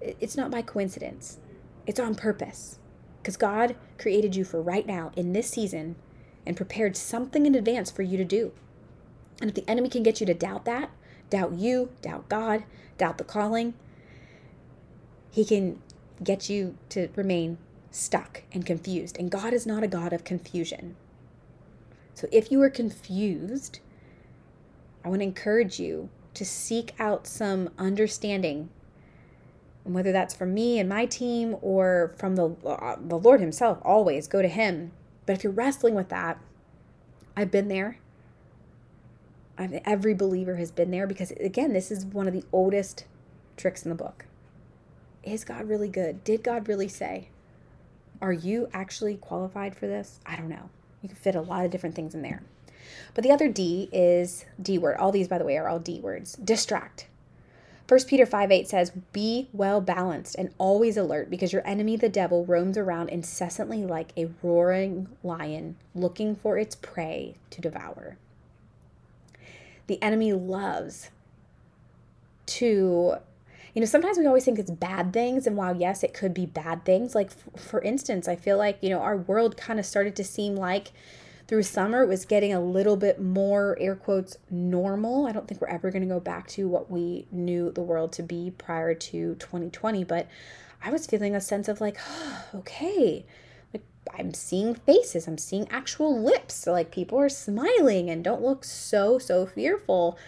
It's 0.00 0.36
not 0.36 0.50
by 0.50 0.62
coincidence, 0.62 1.38
it's 1.86 2.00
on 2.00 2.14
purpose. 2.14 2.78
Because 3.20 3.36
God 3.36 3.76
created 3.98 4.34
you 4.34 4.44
for 4.44 4.60
right 4.60 4.86
now 4.86 5.12
in 5.14 5.32
this 5.32 5.48
season 5.48 5.94
and 6.44 6.56
prepared 6.56 6.96
something 6.96 7.46
in 7.46 7.54
advance 7.54 7.88
for 7.88 8.02
you 8.02 8.16
to 8.16 8.24
do. 8.24 8.52
And 9.40 9.50
if 9.50 9.54
the 9.54 9.68
enemy 9.70 9.88
can 9.88 10.02
get 10.02 10.20
you 10.20 10.26
to 10.26 10.34
doubt 10.34 10.64
that, 10.64 10.90
doubt 11.30 11.52
you, 11.52 11.90
doubt 12.00 12.28
God, 12.28 12.64
doubt 12.98 13.18
the 13.18 13.24
calling, 13.24 13.74
he 15.30 15.44
can 15.44 15.80
get 16.22 16.50
you 16.50 16.76
to 16.88 17.08
remain 17.14 17.58
stuck 17.92 18.42
and 18.52 18.66
confused. 18.66 19.16
And 19.18 19.30
God 19.30 19.52
is 19.52 19.66
not 19.66 19.84
a 19.84 19.88
God 19.88 20.12
of 20.12 20.24
confusion. 20.24 20.96
So 22.14 22.28
if 22.32 22.50
you 22.50 22.60
are 22.62 22.70
confused, 22.70 23.80
I 25.04 25.08
want 25.08 25.20
to 25.20 25.24
encourage 25.24 25.78
you 25.80 26.08
to 26.34 26.44
seek 26.44 26.94
out 26.98 27.26
some 27.26 27.70
understanding 27.78 28.70
and 29.84 29.94
whether 29.94 30.12
that's 30.12 30.34
from 30.34 30.54
me 30.54 30.78
and 30.78 30.88
my 30.88 31.06
team 31.06 31.56
or 31.60 32.14
from 32.16 32.36
the 32.36 32.50
uh, 32.64 32.96
the 33.00 33.18
Lord 33.18 33.40
himself 33.40 33.78
always 33.82 34.28
go 34.28 34.40
to 34.40 34.48
him. 34.48 34.92
But 35.26 35.36
if 35.36 35.44
you're 35.44 35.52
wrestling 35.52 35.94
with 35.94 36.08
that 36.10 36.38
I've 37.36 37.50
been 37.50 37.68
there. 37.68 37.98
I've, 39.58 39.72
every 39.84 40.14
believer 40.14 40.56
has 40.56 40.70
been 40.70 40.90
there 40.90 41.06
because 41.06 41.30
again 41.32 41.72
this 41.72 41.90
is 41.90 42.06
one 42.06 42.26
of 42.26 42.32
the 42.32 42.44
oldest 42.52 43.04
tricks 43.56 43.84
in 43.84 43.90
the 43.90 43.94
book. 43.94 44.26
Is 45.22 45.44
God 45.44 45.68
really 45.68 45.88
good? 45.88 46.24
Did 46.24 46.42
God 46.42 46.68
really 46.68 46.88
say 46.88 47.28
are 48.20 48.32
you 48.32 48.68
actually 48.72 49.16
qualified 49.16 49.74
for 49.74 49.88
this? 49.88 50.20
I 50.24 50.36
don't 50.36 50.48
know. 50.48 50.70
You 51.02 51.08
can 51.08 51.18
fit 51.18 51.34
a 51.34 51.40
lot 51.40 51.64
of 51.64 51.72
different 51.72 51.96
things 51.96 52.14
in 52.14 52.22
there 52.22 52.42
but 53.14 53.24
the 53.24 53.30
other 53.30 53.48
D 53.48 53.88
is 53.92 54.44
D 54.60 54.78
word. 54.78 54.96
All 54.96 55.12
these, 55.12 55.28
by 55.28 55.38
the 55.38 55.44
way, 55.44 55.56
are 55.56 55.68
all 55.68 55.78
D 55.78 56.00
words. 56.00 56.34
Distract. 56.34 57.06
1 57.88 58.04
Peter 58.06 58.24
5 58.24 58.50
8 58.50 58.68
says, 58.68 58.90
Be 59.12 59.48
well 59.52 59.80
balanced 59.80 60.36
and 60.38 60.54
always 60.56 60.96
alert 60.96 61.28
because 61.28 61.52
your 61.52 61.66
enemy, 61.66 61.96
the 61.96 62.08
devil, 62.08 62.44
roams 62.46 62.78
around 62.78 63.10
incessantly 63.10 63.84
like 63.84 64.12
a 64.16 64.30
roaring 64.42 65.08
lion 65.22 65.76
looking 65.94 66.34
for 66.34 66.56
its 66.56 66.74
prey 66.74 67.34
to 67.50 67.60
devour. 67.60 68.16
The 69.88 70.02
enemy 70.02 70.32
loves 70.32 71.10
to, 72.46 73.16
you 73.74 73.80
know, 73.80 73.84
sometimes 73.84 74.16
we 74.16 74.26
always 74.26 74.44
think 74.44 74.58
it's 74.58 74.70
bad 74.70 75.12
things. 75.12 75.46
And 75.46 75.56
while, 75.56 75.76
yes, 75.76 76.02
it 76.02 76.14
could 76.14 76.32
be 76.32 76.46
bad 76.46 76.84
things, 76.84 77.14
like 77.14 77.32
f- 77.32 77.62
for 77.62 77.82
instance, 77.82 78.28
I 78.28 78.36
feel 78.36 78.56
like, 78.56 78.78
you 78.80 78.88
know, 78.88 79.00
our 79.00 79.16
world 79.16 79.56
kind 79.56 79.78
of 79.78 79.84
started 79.84 80.16
to 80.16 80.24
seem 80.24 80.54
like 80.56 80.92
through 81.48 81.62
summer 81.62 82.02
it 82.02 82.08
was 82.08 82.24
getting 82.24 82.52
a 82.52 82.60
little 82.60 82.96
bit 82.96 83.20
more 83.20 83.76
air 83.80 83.94
quotes 83.94 84.36
normal. 84.50 85.26
I 85.26 85.32
don't 85.32 85.46
think 85.48 85.60
we're 85.60 85.68
ever 85.68 85.90
going 85.90 86.02
to 86.02 86.08
go 86.08 86.20
back 86.20 86.46
to 86.48 86.68
what 86.68 86.90
we 86.90 87.26
knew 87.30 87.70
the 87.70 87.82
world 87.82 88.12
to 88.14 88.22
be 88.22 88.52
prior 88.56 88.94
to 88.94 89.34
2020 89.34 90.04
but 90.04 90.28
i 90.82 90.90
was 90.90 91.06
feeling 91.06 91.34
a 91.34 91.40
sense 91.40 91.68
of 91.68 91.80
like 91.80 91.96
oh, 92.08 92.44
okay. 92.56 93.24
Like 93.72 93.82
i'm 94.18 94.34
seeing 94.34 94.74
faces 94.74 95.26
i'm 95.26 95.38
seeing 95.38 95.68
actual 95.70 96.22
lips. 96.22 96.66
Like 96.66 96.90
people 96.90 97.18
are 97.18 97.28
smiling 97.28 98.10
and 98.10 98.24
don't 98.24 98.42
look 98.42 98.64
so 98.64 99.18
so 99.18 99.46
fearful. 99.46 100.18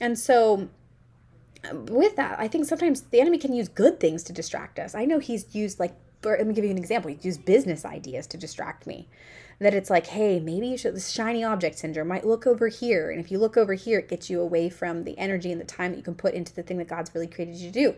And 0.00 0.18
so 0.18 0.68
with 1.72 2.14
that 2.14 2.38
i 2.38 2.46
think 2.46 2.64
sometimes 2.64 3.02
the 3.02 3.20
enemy 3.20 3.38
can 3.38 3.52
use 3.52 3.68
good 3.68 3.98
things 3.98 4.22
to 4.24 4.32
distract 4.32 4.78
us. 4.78 4.94
I 4.94 5.04
know 5.04 5.18
he's 5.18 5.54
used 5.54 5.80
like 5.80 5.94
let 6.24 6.44
me 6.46 6.54
give 6.54 6.64
you 6.64 6.70
an 6.70 6.78
example. 6.78 7.10
He's 7.10 7.24
used 7.24 7.44
business 7.44 7.84
ideas 7.84 8.26
to 8.28 8.36
distract 8.36 8.86
me 8.86 9.08
that 9.58 9.74
it's 9.74 9.88
like, 9.88 10.08
hey, 10.08 10.38
maybe 10.38 10.68
you 10.68 10.76
should, 10.76 10.94
this 10.94 11.10
shiny 11.10 11.42
object 11.42 11.78
syndrome 11.78 12.08
might 12.08 12.26
look 12.26 12.46
over 12.46 12.68
here. 12.68 13.10
And 13.10 13.18
if 13.18 13.30
you 13.30 13.38
look 13.38 13.56
over 13.56 13.74
here, 13.74 14.00
it 14.00 14.08
gets 14.08 14.28
you 14.28 14.40
away 14.40 14.68
from 14.68 15.04
the 15.04 15.16
energy 15.18 15.50
and 15.50 15.60
the 15.60 15.64
time 15.64 15.92
that 15.92 15.96
you 15.96 16.02
can 16.02 16.14
put 16.14 16.34
into 16.34 16.54
the 16.54 16.62
thing 16.62 16.78
that 16.78 16.88
God's 16.88 17.14
really 17.14 17.26
created 17.26 17.56
you 17.56 17.70
to 17.70 17.72
do. 17.72 17.94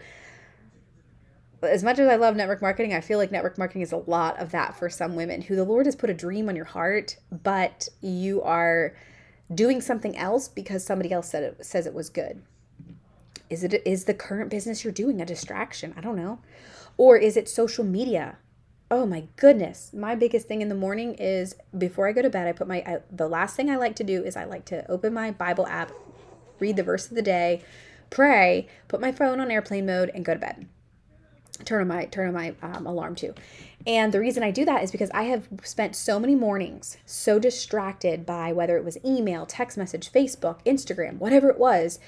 As 1.61 1.83
much 1.83 1.99
as 1.99 2.07
I 2.07 2.15
love 2.15 2.37
network 2.37 2.63
marketing, 2.63 2.95
I 2.95 3.01
feel 3.01 3.19
like 3.19 3.33
network 3.33 3.59
marketing 3.59 3.83
is 3.83 3.91
a 3.91 3.97
lot 3.97 4.39
of 4.39 4.53
that 4.53 4.77
for 4.77 4.89
some 4.89 5.17
women 5.17 5.43
who 5.43 5.57
the 5.57 5.65
Lord 5.65 5.87
has 5.87 5.97
put 5.97 6.11
a 6.11 6.15
dream 6.15 6.49
on 6.49 6.55
your 6.55 6.67
heart, 6.67 7.17
but 7.33 7.89
you 8.01 8.41
are 8.43 8.95
doing 9.53 9.81
something 9.81 10.17
else 10.17 10.47
because 10.47 10.87
somebody 10.87 11.11
else 11.11 11.29
said 11.29 11.43
it 11.43 11.67
says 11.67 11.87
it 11.87 11.95
was 11.95 12.11
good. 12.11 12.43
Is 13.51 13.65
it 13.65 13.83
is 13.85 14.05
the 14.05 14.15
current 14.15 14.51
business 14.51 14.85
you're 14.85 14.93
doing 14.93 15.21
a 15.21 15.27
distraction? 15.27 15.95
I 15.97 16.01
don't 16.01 16.17
know. 16.17 16.39
Or 16.97 17.17
is 17.17 17.37
it 17.37 17.49
social 17.49 17.85
media? 17.85 18.37
Oh 18.91 19.07
my 19.07 19.25
goodness. 19.37 19.91
My 19.93 20.15
biggest 20.15 20.49
thing 20.49 20.63
in 20.63 20.69
the 20.69 20.75
morning 20.75 21.15
is 21.15 21.55
before 21.77 22.09
i 22.09 22.13
go 22.13 22.23
to 22.23 22.31
bed 22.31 22.47
i 22.47 22.53
put 22.53 22.67
my 22.67 22.79
I, 22.87 22.99
the 23.11 23.29
last 23.29 23.57
thing 23.57 23.71
i 23.71 23.77
like 23.77 23.97
to 23.97 24.05
do 24.05 24.23
is 24.23 24.37
i 24.37 24.45
like 24.45 24.65
to 24.67 24.91
open 24.91 25.13
my 25.13 25.31
bible 25.31 25.67
app 25.67 25.93
read 26.59 26.77
the 26.77 26.83
verse 26.83 27.09
of 27.09 27.15
the 27.15 27.23
day 27.23 27.63
pray 28.11 28.67
put 28.89 29.01
my 29.01 29.13
phone 29.13 29.41
on 29.41 29.51
airplane 29.51 29.87
mode 29.87 30.11
and 30.15 30.25
go 30.25 30.35
to 30.35 30.41
bed. 30.41 30.67
Turn 31.65 31.83
on 31.83 31.89
my 31.89 32.05
turn 32.07 32.29
on 32.29 32.35
my 32.35 32.55
um, 32.63 32.87
alarm 32.87 33.17
too. 33.17 33.35
And 33.87 34.13
the 34.13 34.21
reason 34.21 34.43
i 34.43 34.51
do 34.51 34.65
that 34.65 34.83
is 34.83 34.91
because 34.91 35.11
i 35.11 35.25
have 35.25 35.49
spent 35.63 35.95
so 35.97 36.19
many 36.19 36.35
mornings 36.35 36.97
so 37.05 37.39
distracted 37.39 38.25
by 38.25 38.53
whether 38.53 38.77
it 38.77 38.85
was 38.85 38.99
email 39.05 39.47
text 39.47 39.77
message 39.77 40.13
facebook 40.13 40.65
instagram 40.65 41.19
whatever 41.19 41.49
it 41.49 41.59
was 41.59 41.99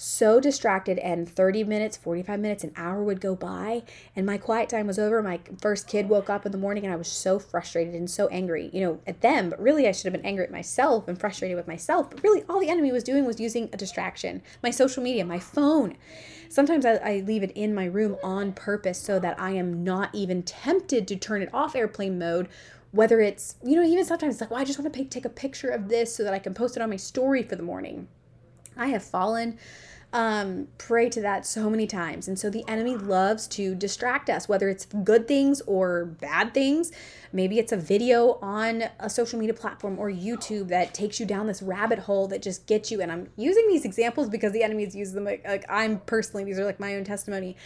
so 0.00 0.40
distracted 0.40 0.98
and 1.00 1.28
30 1.28 1.62
minutes 1.64 1.94
45 1.94 2.40
minutes 2.40 2.64
an 2.64 2.72
hour 2.74 3.02
would 3.04 3.20
go 3.20 3.34
by 3.34 3.82
and 4.16 4.24
my 4.24 4.38
quiet 4.38 4.70
time 4.70 4.86
was 4.86 4.98
over. 4.98 5.22
My 5.22 5.40
first 5.60 5.86
kid 5.86 6.08
woke 6.08 6.30
up 6.30 6.46
in 6.46 6.52
the 6.52 6.58
morning 6.58 6.84
and 6.84 6.92
i 6.92 6.96
was 6.96 7.08
so 7.08 7.38
frustrated 7.38 7.94
and 7.94 8.10
so 8.10 8.26
angry 8.28 8.70
you 8.72 8.80
know 8.80 9.00
at 9.06 9.20
them 9.20 9.50
but 9.50 9.60
really 9.60 9.86
i 9.86 9.92
should 9.92 10.04
have 10.04 10.14
been 10.14 10.24
angry 10.24 10.44
at 10.44 10.50
myself 10.50 11.06
and 11.06 11.20
frustrated 11.20 11.54
with 11.54 11.68
myself 11.68 12.08
but 12.08 12.22
really 12.22 12.42
all 12.48 12.60
the 12.60 12.70
enemy 12.70 12.90
was 12.90 13.04
doing 13.04 13.26
was 13.26 13.38
using 13.38 13.68
a 13.74 13.76
distraction. 13.76 14.40
My 14.62 14.70
social 14.70 15.02
media 15.02 15.22
my 15.22 15.38
phone. 15.38 15.98
Sometimes 16.48 16.86
I, 16.86 16.94
I 16.94 17.22
leave 17.26 17.42
it 17.42 17.52
in 17.52 17.74
my 17.74 17.84
room 17.84 18.16
on 18.22 18.54
purpose 18.54 18.98
so 18.98 19.18
that 19.18 19.38
i 19.38 19.50
am 19.50 19.84
not 19.84 20.14
even 20.14 20.42
tempted 20.42 21.06
to 21.08 21.16
turn 21.16 21.42
it 21.42 21.50
off 21.52 21.76
airplane 21.76 22.18
mode 22.18 22.48
whether 22.90 23.20
it's 23.20 23.56
you 23.62 23.76
know 23.76 23.84
even 23.84 24.06
sometimes 24.06 24.36
it's 24.36 24.40
like 24.40 24.50
well 24.50 24.60
i 24.60 24.64
just 24.64 24.78
want 24.78 24.90
to 24.90 25.04
take 25.04 25.26
a 25.26 25.28
picture 25.28 25.68
of 25.68 25.90
this 25.90 26.14
so 26.16 26.24
that 26.24 26.32
i 26.32 26.38
can 26.38 26.54
post 26.54 26.74
it 26.74 26.82
on 26.82 26.88
my 26.88 26.96
story 26.96 27.42
for 27.42 27.56
the 27.56 27.62
morning. 27.62 28.08
I 28.76 28.86
have 28.86 29.04
fallen 29.04 29.58
um, 30.12 30.66
prey 30.78 31.08
to 31.08 31.20
that 31.20 31.46
so 31.46 31.70
many 31.70 31.86
times. 31.86 32.26
And 32.26 32.38
so 32.38 32.50
the 32.50 32.64
enemy 32.66 32.96
loves 32.96 33.46
to 33.48 33.74
distract 33.74 34.28
us, 34.28 34.48
whether 34.48 34.68
it's 34.68 34.86
good 34.86 35.28
things 35.28 35.60
or 35.62 36.04
bad 36.04 36.52
things. 36.52 36.90
Maybe 37.32 37.58
it's 37.58 37.70
a 37.70 37.76
video 37.76 38.38
on 38.42 38.84
a 38.98 39.08
social 39.08 39.38
media 39.38 39.54
platform 39.54 39.98
or 39.98 40.10
YouTube 40.10 40.68
that 40.68 40.94
takes 40.94 41.20
you 41.20 41.26
down 41.26 41.46
this 41.46 41.62
rabbit 41.62 42.00
hole 42.00 42.26
that 42.28 42.42
just 42.42 42.66
gets 42.66 42.90
you. 42.90 43.00
And 43.00 43.12
I'm 43.12 43.28
using 43.36 43.68
these 43.68 43.84
examples 43.84 44.28
because 44.28 44.52
the 44.52 44.64
enemy 44.64 44.84
has 44.84 44.96
used 44.96 45.14
them. 45.14 45.24
Like, 45.24 45.46
like 45.46 45.64
I'm 45.68 46.00
personally, 46.00 46.44
these 46.44 46.58
are 46.58 46.64
like 46.64 46.80
my 46.80 46.96
own 46.96 47.04
testimony. 47.04 47.56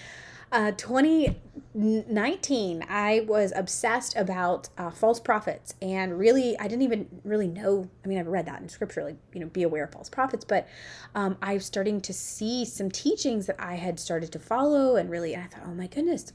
Uh, 0.55 0.71
2019, 0.71 2.87
I 2.89 3.27
was 3.27 3.53
obsessed 3.57 4.17
about 4.17 4.69
uh, 4.79 4.93
false 4.93 5.19
prophets, 5.19 5.75
and 5.83 6.17
really, 6.17 6.57
I 6.61 6.69
didn't 6.69 6.83
even 6.83 7.09
really 7.25 7.49
know. 7.49 7.91
I 8.05 8.09
mean, 8.09 8.19
I've 8.19 8.29
read 8.29 8.47
that 8.47 8.63
in 8.63 8.69
scripture, 8.69 9.03
like 9.03 9.17
you 9.33 9.41
know, 9.41 9.49
be 9.49 9.65
aware 9.65 9.83
of 9.83 9.91
false 9.91 10.09
prophets. 10.09 10.45
But 10.45 10.69
um, 11.17 11.37
I'm 11.43 11.59
starting 11.59 12.01
to 12.03 12.13
see 12.13 12.65
some 12.65 12.89
teachings 12.89 13.47
that 13.47 13.57
I 13.59 13.75
had 13.75 13.99
started 13.99 14.31
to 14.31 14.39
follow, 14.39 14.95
and 14.95 15.11
really, 15.11 15.35
I 15.35 15.49
thought, 15.49 15.63
oh 15.67 15.75
my 15.75 15.89
goodness, 15.89 16.33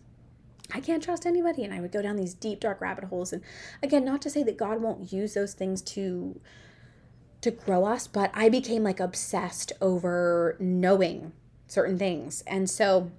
I 0.73 0.81
can't 0.81 1.01
trust 1.01 1.25
anybody. 1.25 1.63
And 1.63 1.73
I 1.73 1.79
would 1.79 1.93
go 1.93 2.01
down 2.01 2.17
these 2.17 2.33
deep, 2.33 2.59
dark 2.59 2.81
rabbit 2.81 3.05
holes. 3.05 3.31
And 3.31 3.41
again, 3.81 4.03
not 4.03 4.21
to 4.23 4.29
say 4.29 4.43
that 4.43 4.57
God 4.57 4.81
won't 4.81 5.13
use 5.13 5.33
those 5.33 5.53
things 5.53 5.81
to 5.83 6.41
to 7.39 7.51
grow 7.51 7.85
us, 7.85 8.05
but 8.05 8.31
I 8.33 8.49
became 8.49 8.83
like 8.83 8.99
obsessed 8.99 9.71
over 9.79 10.57
knowing 10.59 11.31
certain 11.67 11.97
things, 11.97 12.43
and 12.45 12.69
so 12.69 13.13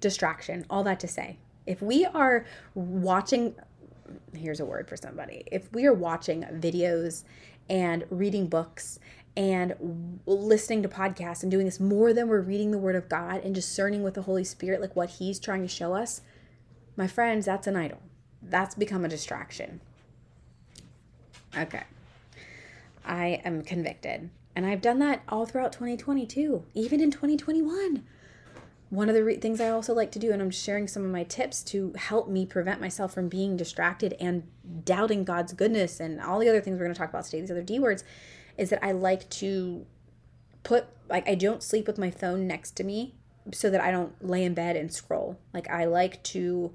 distraction, 0.00 0.64
all 0.70 0.84
that 0.84 1.00
to 1.00 1.08
say. 1.08 1.38
If 1.66 1.82
we 1.82 2.04
are 2.04 2.46
watching, 2.74 3.54
here's 4.34 4.60
a 4.60 4.64
word 4.64 4.88
for 4.88 4.96
somebody, 4.96 5.44
if 5.50 5.72
we 5.72 5.86
are 5.86 5.92
watching 5.92 6.42
videos 6.44 7.24
and 7.68 8.04
reading 8.10 8.46
books 8.46 8.98
and 9.36 9.74
listening 10.26 10.82
to 10.82 10.88
podcasts 10.88 11.42
and 11.42 11.50
doing 11.50 11.64
this 11.64 11.78
more 11.78 12.12
than 12.12 12.26
we're 12.26 12.40
reading 12.40 12.72
the 12.72 12.78
Word 12.78 12.96
of 12.96 13.08
God 13.08 13.44
and 13.44 13.54
discerning 13.54 14.02
with 14.02 14.14
the 14.14 14.22
Holy 14.22 14.42
Spirit, 14.42 14.80
like 14.80 14.96
what 14.96 15.10
He's 15.10 15.38
trying 15.38 15.62
to 15.62 15.68
show 15.68 15.94
us, 15.94 16.22
my 16.96 17.06
friends, 17.06 17.46
that's 17.46 17.68
an 17.68 17.76
idol. 17.76 18.00
That's 18.42 18.74
become 18.74 19.04
a 19.04 19.08
distraction. 19.08 19.80
Okay. 21.56 21.84
I 23.04 23.40
am 23.44 23.62
convicted. 23.62 24.30
And 24.56 24.66
I've 24.66 24.82
done 24.82 24.98
that 24.98 25.22
all 25.28 25.46
throughout 25.46 25.72
2022, 25.72 26.64
even 26.74 27.00
in 27.00 27.12
2021 27.12 28.04
one 28.90 29.08
of 29.08 29.14
the 29.14 29.22
re- 29.22 29.36
things 29.36 29.60
I 29.60 29.68
also 29.68 29.92
like 29.92 30.10
to 30.12 30.18
do, 30.18 30.32
and 30.32 30.40
I'm 30.40 30.50
sharing 30.50 30.88
some 30.88 31.04
of 31.04 31.10
my 31.10 31.24
tips 31.24 31.62
to 31.64 31.92
help 31.96 32.28
me 32.28 32.46
prevent 32.46 32.80
myself 32.80 33.12
from 33.12 33.28
being 33.28 33.56
distracted 33.56 34.14
and 34.18 34.44
doubting 34.84 35.24
God's 35.24 35.52
goodness 35.52 36.00
and 36.00 36.20
all 36.20 36.38
the 36.38 36.48
other 36.48 36.60
things 36.60 36.78
we're 36.78 36.86
going 36.86 36.94
to 36.94 36.98
talk 36.98 37.10
about 37.10 37.24
today, 37.24 37.40
these 37.40 37.50
other 37.50 37.62
D 37.62 37.78
words, 37.78 38.02
is 38.56 38.70
that 38.70 38.84
I 38.84 38.92
like 38.92 39.28
to 39.30 39.84
put, 40.62 40.86
like, 41.08 41.28
I 41.28 41.34
don't 41.34 41.62
sleep 41.62 41.86
with 41.86 41.98
my 41.98 42.10
phone 42.10 42.46
next 42.46 42.76
to 42.76 42.84
me 42.84 43.14
so 43.52 43.68
that 43.70 43.80
I 43.80 43.90
don't 43.90 44.24
lay 44.26 44.42
in 44.42 44.54
bed 44.54 44.76
and 44.76 44.92
scroll. 44.92 45.38
Like, 45.52 45.68
I 45.68 45.84
like 45.84 46.22
to 46.24 46.72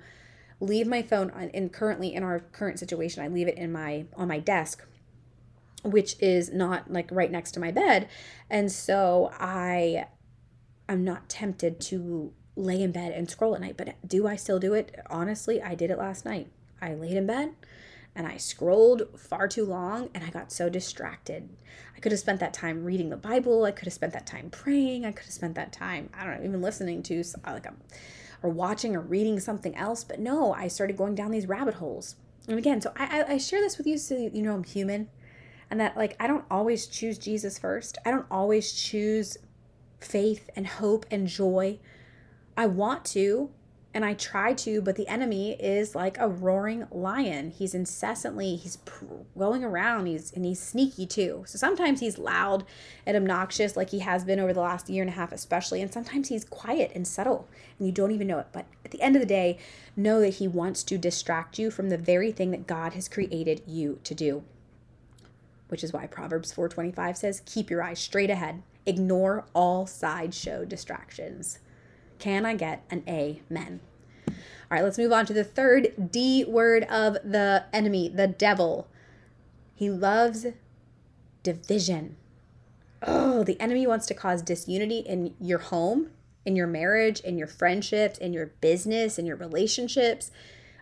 leave 0.59 0.87
my 0.87 1.01
phone 1.01 1.31
on, 1.31 1.49
and 1.53 1.73
currently 1.73 2.13
in 2.13 2.23
our 2.23 2.39
current 2.39 2.77
situation, 2.79 3.23
I 3.23 3.27
leave 3.27 3.47
it 3.47 3.57
in 3.57 3.71
my, 3.71 4.05
on 4.15 4.27
my 4.27 4.39
desk 4.39 4.85
which 5.83 6.15
is 6.21 6.49
not 6.49 6.89
like 6.89 7.09
right 7.11 7.29
next 7.29 7.51
to 7.51 7.59
my 7.59 7.69
bed. 7.69 8.07
And 8.49 8.71
so 8.71 9.31
I 9.37 10.05
I'm 10.87 11.03
not 11.03 11.29
tempted 11.29 11.79
to 11.81 12.33
lay 12.55 12.81
in 12.81 12.91
bed 12.91 13.11
and 13.13 13.29
scroll 13.29 13.55
at 13.55 13.61
night. 13.61 13.77
But 13.77 13.95
do 14.07 14.27
I 14.27 14.35
still 14.35 14.59
do 14.59 14.73
it? 14.73 14.99
Honestly, 15.09 15.61
I 15.61 15.75
did 15.75 15.91
it 15.91 15.97
last 15.97 16.25
night. 16.25 16.47
I 16.81 16.93
laid 16.93 17.15
in 17.15 17.25
bed 17.25 17.53
and 18.15 18.27
I 18.27 18.37
scrolled 18.37 19.03
far 19.17 19.47
too 19.47 19.65
long 19.65 20.09
and 20.13 20.23
I 20.23 20.29
got 20.29 20.51
so 20.51 20.69
distracted. 20.69 21.49
I 21.95 21.99
could 21.99 22.11
have 22.11 22.19
spent 22.19 22.39
that 22.41 22.53
time 22.53 22.83
reading 22.83 23.09
the 23.09 23.17
Bible. 23.17 23.63
I 23.63 23.71
could 23.71 23.85
have 23.85 23.93
spent 23.93 24.13
that 24.13 24.27
time 24.27 24.49
praying. 24.49 25.05
I 25.05 25.11
could 25.11 25.25
have 25.25 25.33
spent 25.33 25.55
that 25.55 25.71
time, 25.71 26.09
I 26.13 26.25
don't 26.25 26.39
know, 26.39 26.45
even 26.45 26.61
listening 26.61 27.01
to 27.03 27.23
uh, 27.45 27.53
like 27.53 27.65
a, 27.65 27.73
or 28.43 28.49
watching 28.49 28.95
or 28.95 29.01
reading 29.01 29.39
something 29.39 29.75
else. 29.75 30.03
But 30.03 30.19
no, 30.19 30.53
I 30.53 30.67
started 30.67 30.97
going 30.97 31.15
down 31.15 31.31
these 31.31 31.47
rabbit 31.47 31.75
holes. 31.75 32.15
And 32.47 32.59
again, 32.59 32.81
so 32.81 32.91
I, 32.97 33.23
I 33.27 33.37
share 33.37 33.61
this 33.61 33.77
with 33.77 33.87
you 33.87 33.97
so 33.97 34.15
you 34.15 34.41
know 34.41 34.53
I'm 34.53 34.65
human 34.65 35.09
and 35.71 35.79
that 35.79 35.95
like 35.95 36.15
I 36.19 36.27
don't 36.27 36.45
always 36.51 36.87
choose 36.87 37.17
Jesus 37.17 37.57
first. 37.57 37.97
I 38.05 38.11
don't 38.11 38.27
always 38.29 38.73
choose 38.73 39.37
faith 40.03 40.49
and 40.55 40.67
hope 40.67 41.05
and 41.09 41.27
joy. 41.27 41.79
I 42.55 42.67
want 42.67 43.05
to, 43.05 43.49
and 43.93 44.03
I 44.03 44.15
try 44.15 44.53
to, 44.53 44.81
but 44.81 44.95
the 44.95 45.07
enemy 45.07 45.53
is 45.53 45.93
like 45.93 46.17
a 46.17 46.27
roaring 46.27 46.87
lion. 46.91 47.51
He's 47.51 47.75
incessantly 47.75 48.55
he's 48.55 48.77
going 49.37 49.63
around. 49.63 50.07
He's 50.07 50.33
and 50.33 50.45
he's 50.45 50.59
sneaky 50.59 51.05
too. 51.05 51.43
So 51.45 51.57
sometimes 51.57 51.99
he's 51.99 52.17
loud 52.17 52.65
and 53.05 53.15
obnoxious, 53.15 53.77
like 53.77 53.91
he 53.91 53.99
has 53.99 54.23
been 54.23 54.39
over 54.39 54.53
the 54.53 54.61
last 54.61 54.89
year 54.89 55.03
and 55.03 55.09
a 55.09 55.13
half, 55.13 55.31
especially. 55.31 55.81
And 55.81 55.93
sometimes 55.93 56.29
he's 56.29 56.43
quiet 56.43 56.91
and 56.95 57.07
subtle, 57.07 57.47
and 57.77 57.87
you 57.87 57.93
don't 57.93 58.11
even 58.11 58.27
know 58.27 58.39
it. 58.39 58.47
But 58.51 58.65
at 58.83 58.91
the 58.91 59.01
end 59.01 59.15
of 59.15 59.21
the 59.21 59.27
day, 59.27 59.59
know 59.95 60.21
that 60.21 60.35
he 60.35 60.47
wants 60.47 60.83
to 60.83 60.97
distract 60.97 61.59
you 61.59 61.69
from 61.69 61.89
the 61.89 61.97
very 61.97 62.31
thing 62.31 62.49
that 62.51 62.65
God 62.65 62.93
has 62.93 63.07
created 63.07 63.61
you 63.67 63.99
to 64.03 64.15
do. 64.15 64.43
Which 65.67 65.83
is 65.83 65.93
why 65.93 66.07
Proverbs 66.07 66.51
4:25 66.51 67.15
says, 67.15 67.43
"Keep 67.45 67.69
your 67.69 67.83
eyes 67.83 67.99
straight 67.99 68.31
ahead. 68.31 68.63
Ignore 68.85 69.45
all 69.53 69.85
sideshow 69.85 70.65
distractions." 70.65 71.59
Can 72.19 72.45
I 72.45 72.55
get 72.55 72.83
an 72.89 73.03
amen? 73.07 73.81
All 74.27 74.33
right, 74.69 74.83
let's 74.83 74.97
move 74.97 75.11
on 75.11 75.25
to 75.25 75.33
the 75.33 75.43
third 75.43 76.11
D 76.11 76.45
word 76.45 76.83
of 76.85 77.15
the 77.15 77.65
enemy, 77.73 78.09
the 78.09 78.27
devil. 78.27 78.87
He 79.75 79.89
loves 79.89 80.47
division. 81.43 82.15
Oh, 83.05 83.43
the 83.43 83.59
enemy 83.59 83.85
wants 83.85 84.05
to 84.07 84.13
cause 84.13 84.41
disunity 84.41 84.99
in 84.99 85.35
your 85.39 85.59
home, 85.59 86.11
in 86.45 86.55
your 86.55 86.67
marriage, 86.67 87.19
in 87.19 87.37
your 87.37 87.47
friendships, 87.47 88.17
in 88.17 88.31
your 88.31 88.47
business, 88.61 89.19
in 89.19 89.25
your 89.25 89.35
relationships 89.35 90.31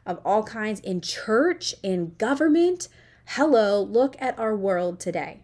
of 0.06 0.20
all 0.24 0.44
kinds, 0.44 0.80
in 0.82 1.02
church, 1.02 1.74
in 1.82 2.16
government. 2.18 2.88
Hello, 3.26 3.82
look 3.82 4.16
at 4.20 4.38
our 4.38 4.56
world 4.56 5.00
today. 5.00 5.42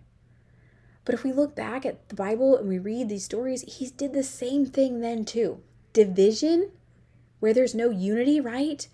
But 1.07 1.13
if 1.13 1.23
we 1.23 1.31
look 1.31 1.55
back 1.55 1.85
at 1.85 2.09
the 2.09 2.15
Bible 2.15 2.57
and 2.57 2.67
we 2.67 2.79
read 2.79 3.07
these 3.07 3.23
stories, 3.23 3.61
he 3.61 3.89
did 3.89 4.11
the 4.11 4.23
same 4.23 4.65
thing 4.65 4.99
then 4.99 5.23
too 5.23 5.61
division 5.93 6.71
where 7.39 7.53
there's 7.53 7.73
no 7.73 7.89
unity, 7.89 8.41
right? 8.41 8.85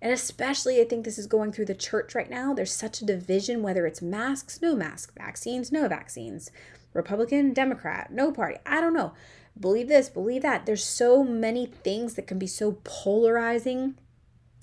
And 0.00 0.10
especially, 0.10 0.80
I 0.80 0.84
think 0.84 1.04
this 1.04 1.18
is 1.18 1.26
going 1.26 1.52
through 1.52 1.66
the 1.66 1.74
church 1.74 2.14
right 2.14 2.30
now. 2.30 2.54
There's 2.54 2.72
such 2.72 3.02
a 3.02 3.04
division, 3.04 3.62
whether 3.62 3.86
it's 3.86 4.00
masks, 4.00 4.62
no 4.62 4.74
masks, 4.74 5.12
vaccines, 5.14 5.70
no 5.70 5.86
vaccines, 5.86 6.50
Republican, 6.94 7.52
Democrat, 7.52 8.10
no 8.10 8.32
party. 8.32 8.56
I 8.64 8.80
don't 8.80 8.94
know. 8.94 9.12
Believe 9.60 9.88
this, 9.88 10.08
believe 10.08 10.40
that. 10.40 10.64
There's 10.64 10.82
so 10.82 11.22
many 11.22 11.66
things 11.66 12.14
that 12.14 12.26
can 12.26 12.38
be 12.38 12.46
so 12.46 12.78
polarizing 12.84 13.98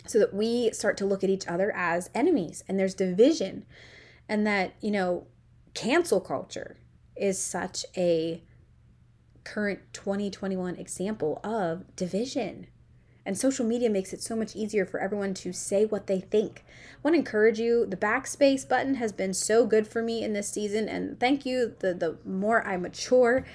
so 0.08 0.18
that 0.18 0.34
we 0.34 0.72
start 0.72 0.98
to 0.98 1.06
look 1.06 1.24
at 1.24 1.30
each 1.30 1.48
other 1.48 1.72
as 1.76 2.10
enemies 2.16 2.64
and 2.68 2.80
there's 2.80 2.96
division. 2.96 3.68
And 4.28 4.48
that, 4.48 4.74
you 4.82 4.90
know, 4.90 5.28
cancel 5.76 6.20
culture 6.20 6.78
is 7.20 7.42
such 7.42 7.86
a 7.96 8.42
current 9.44 9.80
2021 9.94 10.76
example 10.76 11.40
of 11.44 11.96
division. 11.96 12.68
And 13.26 13.38
social 13.38 13.66
media 13.66 13.90
makes 13.90 14.14
it 14.14 14.22
so 14.22 14.36
much 14.36 14.56
easier 14.56 14.86
for 14.86 15.00
everyone 15.00 15.34
to 15.36 15.52
say 15.52 15.86
what 15.86 16.08
they 16.08 16.22
think. 16.22 16.64
I 16.68 17.00
want 17.04 17.14
to 17.16 17.20
encourage 17.20 17.60
you. 17.60 17.86
The 17.86 17.98
backspace 17.98 18.68
button 18.68 18.96
has 18.96 19.12
been 19.12 19.34
so 19.34 19.66
good 19.66 19.86
for 19.86 20.02
me 20.02 20.24
in 20.24 20.32
this 20.32 20.50
season, 20.50 20.88
and 20.88 21.20
thank 21.20 21.46
you. 21.46 21.76
The 21.80 21.94
the 21.94 22.18
more 22.26 22.66
I 22.66 22.78
mature, 22.78 23.46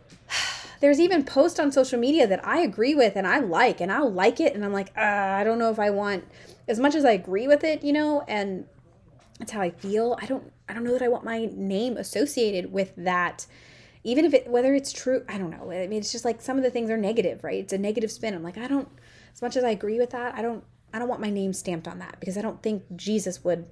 there's 0.80 0.98
even 0.98 1.24
posts 1.24 1.60
on 1.60 1.72
social 1.72 1.98
media 1.98 2.26
that 2.26 2.46
I 2.46 2.60
agree 2.60 2.94
with 2.94 3.16
and 3.16 3.26
I 3.26 3.40
like, 3.40 3.82
and 3.82 3.92
I'll 3.92 4.10
like 4.10 4.40
it, 4.40 4.54
and 4.54 4.64
I'm 4.64 4.72
like, 4.72 4.92
uh, 4.96 5.00
I 5.00 5.44
don't 5.44 5.58
know 5.58 5.70
if 5.70 5.78
I 5.78 5.90
want 5.90 6.24
as 6.66 6.80
much 6.80 6.94
as 6.94 7.04
I 7.04 7.12
agree 7.12 7.46
with 7.46 7.64
it, 7.64 7.84
you 7.84 7.92
know, 7.92 8.22
and 8.28 8.66
that's 9.38 9.52
how 9.52 9.60
I 9.60 9.70
feel. 9.70 10.16
I 10.22 10.26
don't 10.26 10.52
I 10.70 10.74
don't 10.74 10.84
know 10.84 10.92
that 10.92 11.02
I 11.02 11.08
want 11.08 11.24
my 11.24 11.48
name 11.52 11.96
associated 11.96 12.72
with 12.72 12.92
that. 12.96 13.46
Even 14.04 14.24
if 14.24 14.32
it 14.32 14.48
whether 14.48 14.74
it's 14.74 14.92
true 14.92 15.24
i 15.28 15.36
don't 15.36 15.50
know. 15.50 15.70
I 15.70 15.86
mean 15.86 15.98
it's 16.00 16.12
just 16.12 16.24
like 16.24 16.40
some 16.40 16.56
of 16.56 16.62
the 16.62 16.70
things 16.70 16.90
are 16.90 16.96
negative 16.96 17.44
right? 17.44 17.62
It's 17.62 17.72
a 17.72 17.78
negative 17.78 18.10
spin. 18.10 18.34
I'm 18.34 18.42
like 18.42 18.56
i 18.56 18.66
don't 18.66 18.88
as 19.34 19.42
much 19.42 19.56
as 19.56 19.64
i 19.64 19.70
agree 19.70 19.98
with 19.98 20.10
that 20.10 20.34
i 20.34 20.42
don't 20.42 20.64
i 20.94 20.98
don't 20.98 21.08
want 21.08 21.20
my 21.20 21.30
name 21.30 21.52
stamped 21.52 21.86
on 21.86 21.98
that 21.98 22.16
because 22.18 22.36
i 22.36 22.42
don't 22.42 22.62
think 22.62 22.82
jesus 22.96 23.44
would 23.44 23.66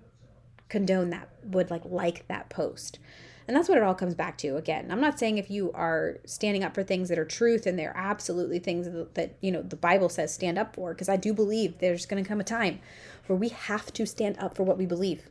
condone 0.68 1.10
that 1.10 1.28
would 1.44 1.70
like 1.70 1.82
like 1.84 2.26
that 2.28 2.50
post. 2.50 2.98
And 3.46 3.56
that's 3.56 3.66
what 3.66 3.78
it 3.78 3.84
all 3.84 3.94
comes 3.94 4.14
back 4.14 4.36
to 4.38 4.56
again. 4.56 4.90
I'm 4.90 5.00
not 5.00 5.18
saying 5.18 5.38
if 5.38 5.50
you 5.50 5.72
are 5.72 6.18
standing 6.26 6.62
up 6.62 6.74
for 6.74 6.82
things 6.82 7.08
that 7.08 7.18
are 7.18 7.24
truth 7.24 7.66
and 7.66 7.78
they're 7.78 7.96
absolutely 7.96 8.58
things 8.58 8.84
that, 8.86 9.14
that 9.14 9.36
you 9.40 9.50
know 9.50 9.62
the 9.62 9.76
bible 9.76 10.10
says 10.10 10.34
stand 10.34 10.58
up 10.58 10.74
for 10.74 10.92
because 10.92 11.08
i 11.08 11.16
do 11.16 11.32
believe 11.32 11.78
there's 11.78 12.04
going 12.04 12.22
to 12.22 12.28
come 12.28 12.40
a 12.40 12.44
time 12.44 12.80
where 13.26 13.38
we 13.38 13.48
have 13.48 13.92
to 13.94 14.06
stand 14.06 14.36
up 14.38 14.56
for 14.56 14.64
what 14.64 14.78
we 14.78 14.86
believe. 14.86 15.28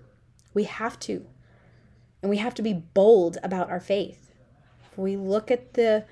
We 0.53 0.63
have 0.63 0.99
to 1.01 1.25
and 2.21 2.29
we 2.29 2.37
have 2.37 2.55
to 2.55 2.61
be 2.61 2.73
bold 2.73 3.37
about 3.43 3.69
our 3.69 3.79
faith 3.79 4.27
we 4.97 5.15
look 5.15 5.49
at 5.49 5.73
the 5.75 6.05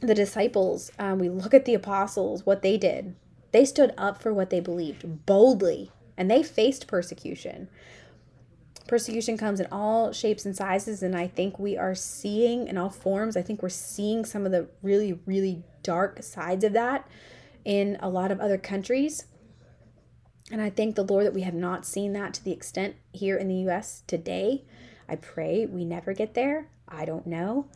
the 0.00 0.14
disciples, 0.14 0.92
um, 1.00 1.18
we 1.18 1.28
look 1.28 1.52
at 1.52 1.64
the 1.64 1.74
apostles, 1.74 2.46
what 2.46 2.62
they 2.62 2.76
did. 2.76 3.16
They 3.50 3.64
stood 3.64 3.92
up 3.98 4.22
for 4.22 4.32
what 4.32 4.48
they 4.48 4.60
believed 4.60 5.26
boldly, 5.26 5.90
and 6.16 6.30
they 6.30 6.44
faced 6.44 6.86
persecution. 6.86 7.68
Persecution 8.86 9.36
comes 9.36 9.58
in 9.58 9.66
all 9.72 10.12
shapes 10.12 10.46
and 10.46 10.54
sizes, 10.54 11.02
and 11.02 11.16
I 11.16 11.26
think 11.26 11.58
we 11.58 11.76
are 11.76 11.96
seeing 11.96 12.68
in 12.68 12.78
all 12.78 12.90
forms. 12.90 13.36
I 13.36 13.42
think 13.42 13.60
we're 13.60 13.70
seeing 13.70 14.24
some 14.24 14.46
of 14.46 14.52
the 14.52 14.68
really, 14.82 15.18
really 15.26 15.64
dark 15.82 16.22
sides 16.22 16.62
of 16.62 16.74
that 16.74 17.08
in 17.64 17.96
a 18.00 18.08
lot 18.08 18.30
of 18.30 18.40
other 18.40 18.56
countries. 18.56 19.26
And 20.52 20.62
I 20.62 20.70
thank 20.70 20.94
the 20.94 21.02
Lord 21.02 21.26
that 21.26 21.34
we 21.34 21.42
have 21.42 21.54
not 21.54 21.84
seen 21.84 22.12
that 22.12 22.34
to 22.34 22.44
the 22.44 22.52
extent 22.52 22.94
here 23.12 23.36
in 23.36 23.48
the 23.48 23.68
US 23.68 24.04
today. 24.06 24.62
I 25.08 25.16
pray 25.16 25.66
we 25.66 25.84
never 25.84 26.12
get 26.12 26.34
there. 26.34 26.68
I 26.86 27.04
don't 27.04 27.26
know. 27.26 27.66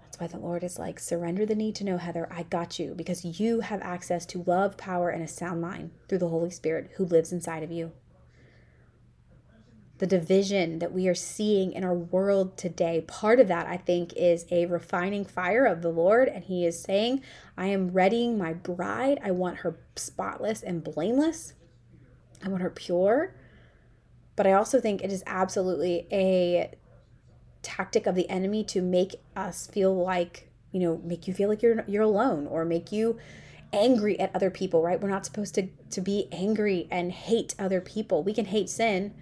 That's 0.00 0.20
why 0.20 0.26
the 0.26 0.38
Lord 0.38 0.64
is 0.64 0.78
like, 0.78 0.98
surrender 1.00 1.46
the 1.46 1.54
need 1.54 1.74
to 1.76 1.84
know, 1.84 1.96
Heather. 1.96 2.28
I 2.30 2.42
got 2.42 2.78
you 2.78 2.94
because 2.94 3.40
you 3.40 3.60
have 3.60 3.80
access 3.82 4.26
to 4.26 4.42
love, 4.46 4.76
power, 4.76 5.10
and 5.10 5.22
a 5.22 5.28
sound 5.28 5.60
mind 5.60 5.90
through 6.08 6.18
the 6.18 6.28
Holy 6.28 6.50
Spirit 6.50 6.90
who 6.96 7.04
lives 7.04 7.32
inside 7.32 7.62
of 7.62 7.70
you. 7.70 7.92
The 9.98 10.06
division 10.06 10.78
that 10.78 10.92
we 10.92 11.08
are 11.08 11.14
seeing 11.14 11.72
in 11.72 11.82
our 11.82 11.94
world 11.94 12.56
today, 12.56 13.00
part 13.08 13.40
of 13.40 13.48
that, 13.48 13.66
I 13.66 13.76
think, 13.76 14.12
is 14.14 14.46
a 14.50 14.66
refining 14.66 15.24
fire 15.24 15.64
of 15.64 15.82
the 15.82 15.88
Lord. 15.88 16.28
And 16.28 16.44
He 16.44 16.64
is 16.64 16.80
saying, 16.80 17.22
I 17.56 17.66
am 17.66 17.90
readying 17.90 18.38
my 18.38 18.52
bride. 18.52 19.18
I 19.24 19.32
want 19.32 19.58
her 19.58 19.76
spotless 19.96 20.62
and 20.62 20.84
blameless. 20.84 21.54
I 22.44 22.48
want 22.48 22.62
her 22.62 22.70
pure. 22.70 23.34
But 24.38 24.46
I 24.46 24.52
also 24.52 24.80
think 24.80 25.02
it 25.02 25.10
is 25.10 25.24
absolutely 25.26 26.06
a 26.12 26.70
tactic 27.62 28.06
of 28.06 28.14
the 28.14 28.30
enemy 28.30 28.62
to 28.66 28.80
make 28.80 29.16
us 29.34 29.66
feel 29.66 29.92
like 29.92 30.48
you 30.70 30.78
know 30.78 31.00
make 31.02 31.26
you 31.26 31.34
feel 31.34 31.48
like 31.48 31.60
you're 31.60 31.84
you're 31.88 32.04
alone 32.04 32.46
or 32.46 32.64
make 32.64 32.92
you 32.92 33.18
angry 33.72 34.18
at 34.20 34.32
other 34.36 34.48
people 34.48 34.80
right? 34.80 35.00
We're 35.00 35.08
not 35.08 35.26
supposed 35.26 35.56
to 35.56 35.66
to 35.90 36.00
be 36.00 36.28
angry 36.30 36.86
and 36.88 37.10
hate 37.10 37.56
other 37.58 37.80
people. 37.80 38.22
We 38.22 38.32
can 38.32 38.44
hate 38.44 38.70
sin. 38.70 39.12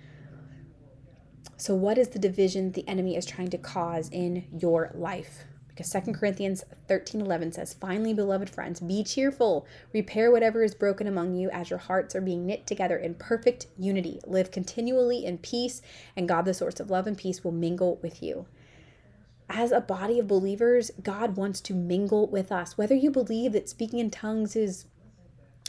So 1.57 1.75
what 1.75 1.97
is 1.97 2.09
the 2.09 2.19
division 2.19 2.73
the 2.73 2.87
enemy 2.87 3.17
is 3.17 3.25
trying 3.25 3.49
to 3.49 3.59
cause 3.59 4.11
in 4.11 4.45
your 4.53 4.91
life 4.95 5.45
because 5.77 5.91
2 5.91 6.13
Corinthians 6.13 6.65
13 6.89 7.21
11 7.21 7.53
says, 7.53 7.75
Finally, 7.75 8.15
beloved 8.15 8.49
friends, 8.49 8.81
be 8.81 9.05
cheerful, 9.05 9.67
repair 9.93 10.31
whatever 10.31 10.63
is 10.63 10.75
broken 10.75 11.07
among 11.07 11.35
you 11.35 11.51
as 11.51 11.69
your 11.69 11.79
hearts 11.79 12.17
are 12.17 12.23
being 12.23 12.47
knit 12.47 12.67
together 12.67 12.97
in 12.97 13.15
perfect 13.15 13.67
unity. 13.79 14.19
Live 14.27 14.51
continually 14.51 15.27
in 15.27 15.37
peace, 15.37 15.83
and 16.17 16.27
God, 16.27 16.47
the 16.47 16.55
source 16.55 16.81
of 16.81 16.91
love 16.91 17.07
and 17.07 17.19
peace, 17.19 17.45
will 17.45 17.53
mingle 17.53 17.97
with 18.03 18.23
you. 18.23 18.47
As 19.51 19.71
a 19.71 19.81
body 19.81 20.19
of 20.19 20.27
believers, 20.27 20.91
God 21.03 21.37
wants 21.37 21.61
to 21.63 21.75
mingle 21.75 22.27
with 22.27 22.51
us. 22.51 22.79
Whether 22.79 22.95
you 22.95 23.11
believe 23.11 23.53
that 23.53 23.69
speaking 23.69 23.99
in 23.99 24.11
tongues 24.11 24.57
is 24.57 24.87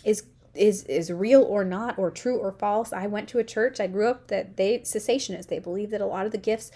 is 0.06 0.24
is 0.58 0.84
is 0.86 1.12
real 1.12 1.44
or 1.44 1.64
not 1.64 1.98
or 1.98 2.12
true 2.12 2.38
or 2.38 2.52
false. 2.52 2.92
I 2.92 3.08
went 3.08 3.30
to 3.30 3.40
a 3.40 3.44
church. 3.44 3.80
I 3.80 3.88
grew 3.88 4.08
up 4.08 4.28
that 4.28 4.58
they 4.58 4.80
cessationists. 4.80 5.48
They 5.48 5.60
believe 5.60 5.92
that 5.92 6.02
a 6.02 6.06
lot 6.06 6.26
of 6.26 6.32
the 6.32 6.38
gifts 6.38 6.72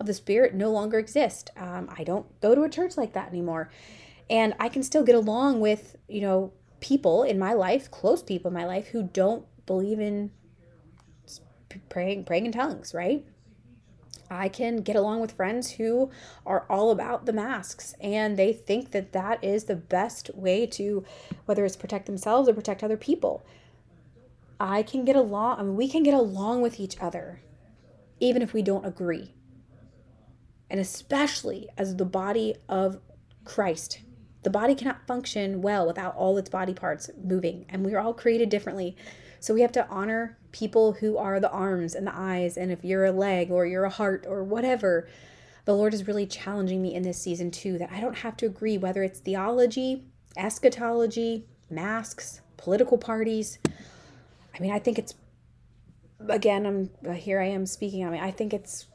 of 0.00 0.06
the 0.06 0.14
Spirit 0.14 0.54
no 0.54 0.70
longer 0.70 0.98
exist. 0.98 1.50
Um, 1.56 1.88
I 1.96 2.04
don't 2.04 2.26
go 2.40 2.54
to 2.54 2.62
a 2.62 2.68
church 2.68 2.96
like 2.96 3.12
that 3.12 3.28
anymore. 3.28 3.70
And 4.30 4.54
I 4.58 4.68
can 4.68 4.82
still 4.82 5.02
get 5.02 5.14
along 5.14 5.60
with, 5.60 5.96
you 6.08 6.22
know, 6.22 6.52
people 6.80 7.22
in 7.22 7.38
my 7.38 7.52
life, 7.52 7.90
close 7.90 8.22
people 8.22 8.48
in 8.48 8.54
my 8.54 8.64
life, 8.64 8.88
who 8.88 9.02
don't 9.02 9.44
believe 9.66 10.00
in 10.00 10.30
praying, 11.88 12.24
praying 12.24 12.46
in 12.46 12.52
tongues, 12.52 12.94
right? 12.94 13.24
I 14.34 14.48
can 14.48 14.78
get 14.78 14.96
along 14.96 15.20
with 15.20 15.32
friends 15.32 15.72
who 15.72 16.10
are 16.44 16.66
all 16.68 16.90
about 16.90 17.26
the 17.26 17.32
masks 17.32 17.94
and 18.00 18.36
they 18.36 18.52
think 18.52 18.90
that 18.90 19.12
that 19.12 19.42
is 19.42 19.64
the 19.64 19.76
best 19.76 20.30
way 20.34 20.66
to, 20.66 21.04
whether 21.46 21.64
it's 21.64 21.76
protect 21.76 22.06
themselves 22.06 22.48
or 22.48 22.54
protect 22.54 22.82
other 22.82 22.96
people. 22.96 23.44
I 24.58 24.82
can 24.82 25.04
get 25.04 25.16
along, 25.16 25.60
I 25.60 25.62
mean, 25.62 25.76
we 25.76 25.88
can 25.88 26.02
get 26.02 26.14
along 26.14 26.62
with 26.62 26.78
each 26.78 27.00
other, 27.00 27.40
even 28.20 28.42
if 28.42 28.52
we 28.52 28.62
don't 28.62 28.84
agree 28.84 29.34
and 30.70 30.80
especially 30.80 31.68
as 31.76 31.94
the 31.94 32.04
body 32.04 32.56
of 32.68 32.98
Christ. 33.44 34.00
The 34.42 34.50
body 34.50 34.74
cannot 34.74 35.06
function 35.06 35.62
well 35.62 35.86
without 35.86 36.16
all 36.16 36.36
its 36.36 36.50
body 36.50 36.74
parts 36.74 37.08
moving, 37.22 37.64
and 37.68 37.84
we 37.84 37.94
are 37.94 38.00
all 38.00 38.12
created 38.12 38.48
differently. 38.48 38.96
So 39.44 39.52
we 39.52 39.60
have 39.60 39.72
to 39.72 39.86
honor 39.88 40.38
people 40.52 40.94
who 40.94 41.18
are 41.18 41.38
the 41.38 41.50
arms 41.50 41.94
and 41.94 42.06
the 42.06 42.16
eyes, 42.16 42.56
and 42.56 42.72
if 42.72 42.82
you're 42.82 43.04
a 43.04 43.12
leg 43.12 43.50
or 43.50 43.66
you're 43.66 43.84
a 43.84 43.90
heart 43.90 44.24
or 44.26 44.42
whatever, 44.42 45.06
the 45.66 45.74
Lord 45.74 45.92
is 45.92 46.06
really 46.06 46.24
challenging 46.26 46.80
me 46.80 46.94
in 46.94 47.02
this 47.02 47.20
season 47.20 47.50
too 47.50 47.76
that 47.76 47.92
I 47.92 48.00
don't 48.00 48.16
have 48.16 48.38
to 48.38 48.46
agree 48.46 48.78
whether 48.78 49.02
it's 49.02 49.20
theology, 49.20 50.06
eschatology, 50.34 51.44
masks, 51.68 52.40
political 52.56 52.96
parties. 52.96 53.58
I 54.54 54.60
mean, 54.60 54.72
I 54.72 54.78
think 54.78 54.98
it's 54.98 55.12
again, 56.26 56.64
I'm 56.64 57.14
here 57.14 57.38
I 57.38 57.48
am 57.48 57.66
speaking. 57.66 58.06
I 58.06 58.08
mean, 58.08 58.22
I 58.22 58.30
think 58.30 58.54
it's 58.54 58.86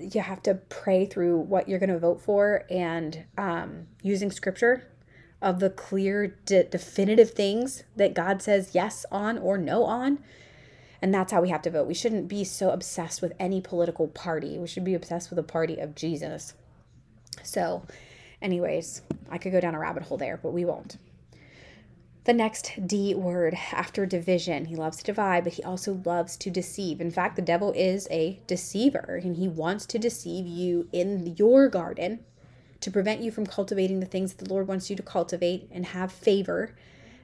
you 0.00 0.20
have 0.20 0.42
to 0.42 0.54
pray 0.54 1.06
through 1.06 1.38
what 1.38 1.68
you're 1.68 1.78
going 1.78 1.90
to 1.90 2.00
vote 2.00 2.20
for 2.20 2.64
and 2.68 3.24
um, 3.38 3.86
using 4.02 4.32
scripture 4.32 4.90
of 5.44 5.60
the 5.60 5.70
clear, 5.70 6.34
de- 6.46 6.64
definitive 6.64 7.30
things 7.30 7.84
that 7.96 8.14
God 8.14 8.40
says 8.40 8.70
yes 8.72 9.04
on 9.12 9.36
or 9.38 9.58
no 9.58 9.84
on. 9.84 10.18
And 11.02 11.12
that's 11.12 11.32
how 11.32 11.42
we 11.42 11.50
have 11.50 11.60
to 11.62 11.70
vote. 11.70 11.86
We 11.86 11.92
shouldn't 11.92 12.28
be 12.28 12.44
so 12.44 12.70
obsessed 12.70 13.20
with 13.20 13.34
any 13.38 13.60
political 13.60 14.08
party. 14.08 14.58
We 14.58 14.66
should 14.66 14.84
be 14.84 14.94
obsessed 14.94 15.28
with 15.28 15.36
the 15.36 15.42
party 15.42 15.76
of 15.76 15.94
Jesus. 15.94 16.54
So, 17.42 17.82
anyways, 18.40 19.02
I 19.30 19.36
could 19.36 19.52
go 19.52 19.60
down 19.60 19.74
a 19.74 19.78
rabbit 19.78 20.04
hole 20.04 20.16
there, 20.16 20.40
but 20.42 20.52
we 20.52 20.64
won't. 20.64 20.96
The 22.24 22.32
next 22.32 22.86
D 22.86 23.14
word 23.14 23.54
after 23.70 24.06
division. 24.06 24.64
He 24.64 24.76
loves 24.76 24.96
to 24.96 25.04
divide, 25.04 25.44
but 25.44 25.52
he 25.52 25.62
also 25.62 26.00
loves 26.06 26.38
to 26.38 26.48
deceive. 26.48 27.02
In 27.02 27.10
fact, 27.10 27.36
the 27.36 27.42
devil 27.42 27.70
is 27.72 28.08
a 28.10 28.40
deceiver, 28.46 29.20
and 29.22 29.36
he 29.36 29.46
wants 29.46 29.84
to 29.86 29.98
deceive 29.98 30.46
you 30.46 30.88
in 30.90 31.36
your 31.36 31.68
garden 31.68 32.20
to 32.84 32.90
prevent 32.90 33.22
you 33.22 33.30
from 33.30 33.46
cultivating 33.46 34.00
the 34.00 34.06
things 34.06 34.34
that 34.34 34.44
the 34.44 34.52
Lord 34.52 34.68
wants 34.68 34.90
you 34.90 34.96
to 34.96 35.02
cultivate 35.02 35.68
and 35.72 35.86
have 35.86 36.12
favor, 36.12 36.74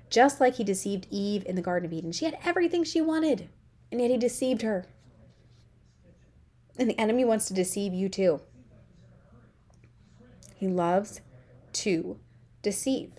just 0.09 0.41
like 0.41 0.55
he 0.55 0.65
deceived 0.65 1.07
Eve 1.11 1.45
in 1.45 1.55
the 1.55 1.61
Garden 1.61 1.87
of 1.87 1.93
Eden. 1.93 2.13
She 2.13 2.25
had 2.25 2.39
everything 2.43 2.83
she 2.83 3.03
wanted, 3.03 3.51
and 3.93 4.01
yet 4.01 4.11
he 4.11 4.17
deceived 4.17 4.63
her. 4.63 4.87
And 6.79 6.89
the 6.89 6.99
enemy 6.99 7.27
wants 7.27 7.45
to 7.47 7.55
deceive 7.55 7.93
you 7.93 8.09
too. 8.09 8.41
He 10.57 10.67
loves 10.67 11.21
to 11.75 12.19
deceive. 12.63 13.13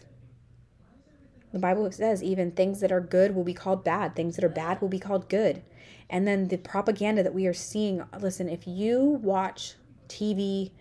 The 1.53 1.59
Bible 1.59 1.91
says 1.91 2.23
even 2.23 2.51
things 2.51 2.79
that 2.79 2.91
are 2.91 3.01
good 3.01 3.35
will 3.35 3.43
be 3.43 3.53
called 3.53 3.83
bad, 3.83 4.15
things 4.15 4.35
that 4.35 4.43
are 4.43 4.49
bad 4.49 4.81
will 4.81 4.89
be 4.89 4.99
called 4.99 5.29
good. 5.29 5.61
And 6.09 6.27
then 6.27 6.47
the 6.47 6.57
propaganda 6.57 7.21
that 7.21 7.35
we 7.35 7.45
are 7.45 7.53
seeing 7.53 8.01
listen, 8.19 8.49
if 8.49 8.67
you 8.67 9.19
watch 9.21 9.75
TV, 10.07 10.71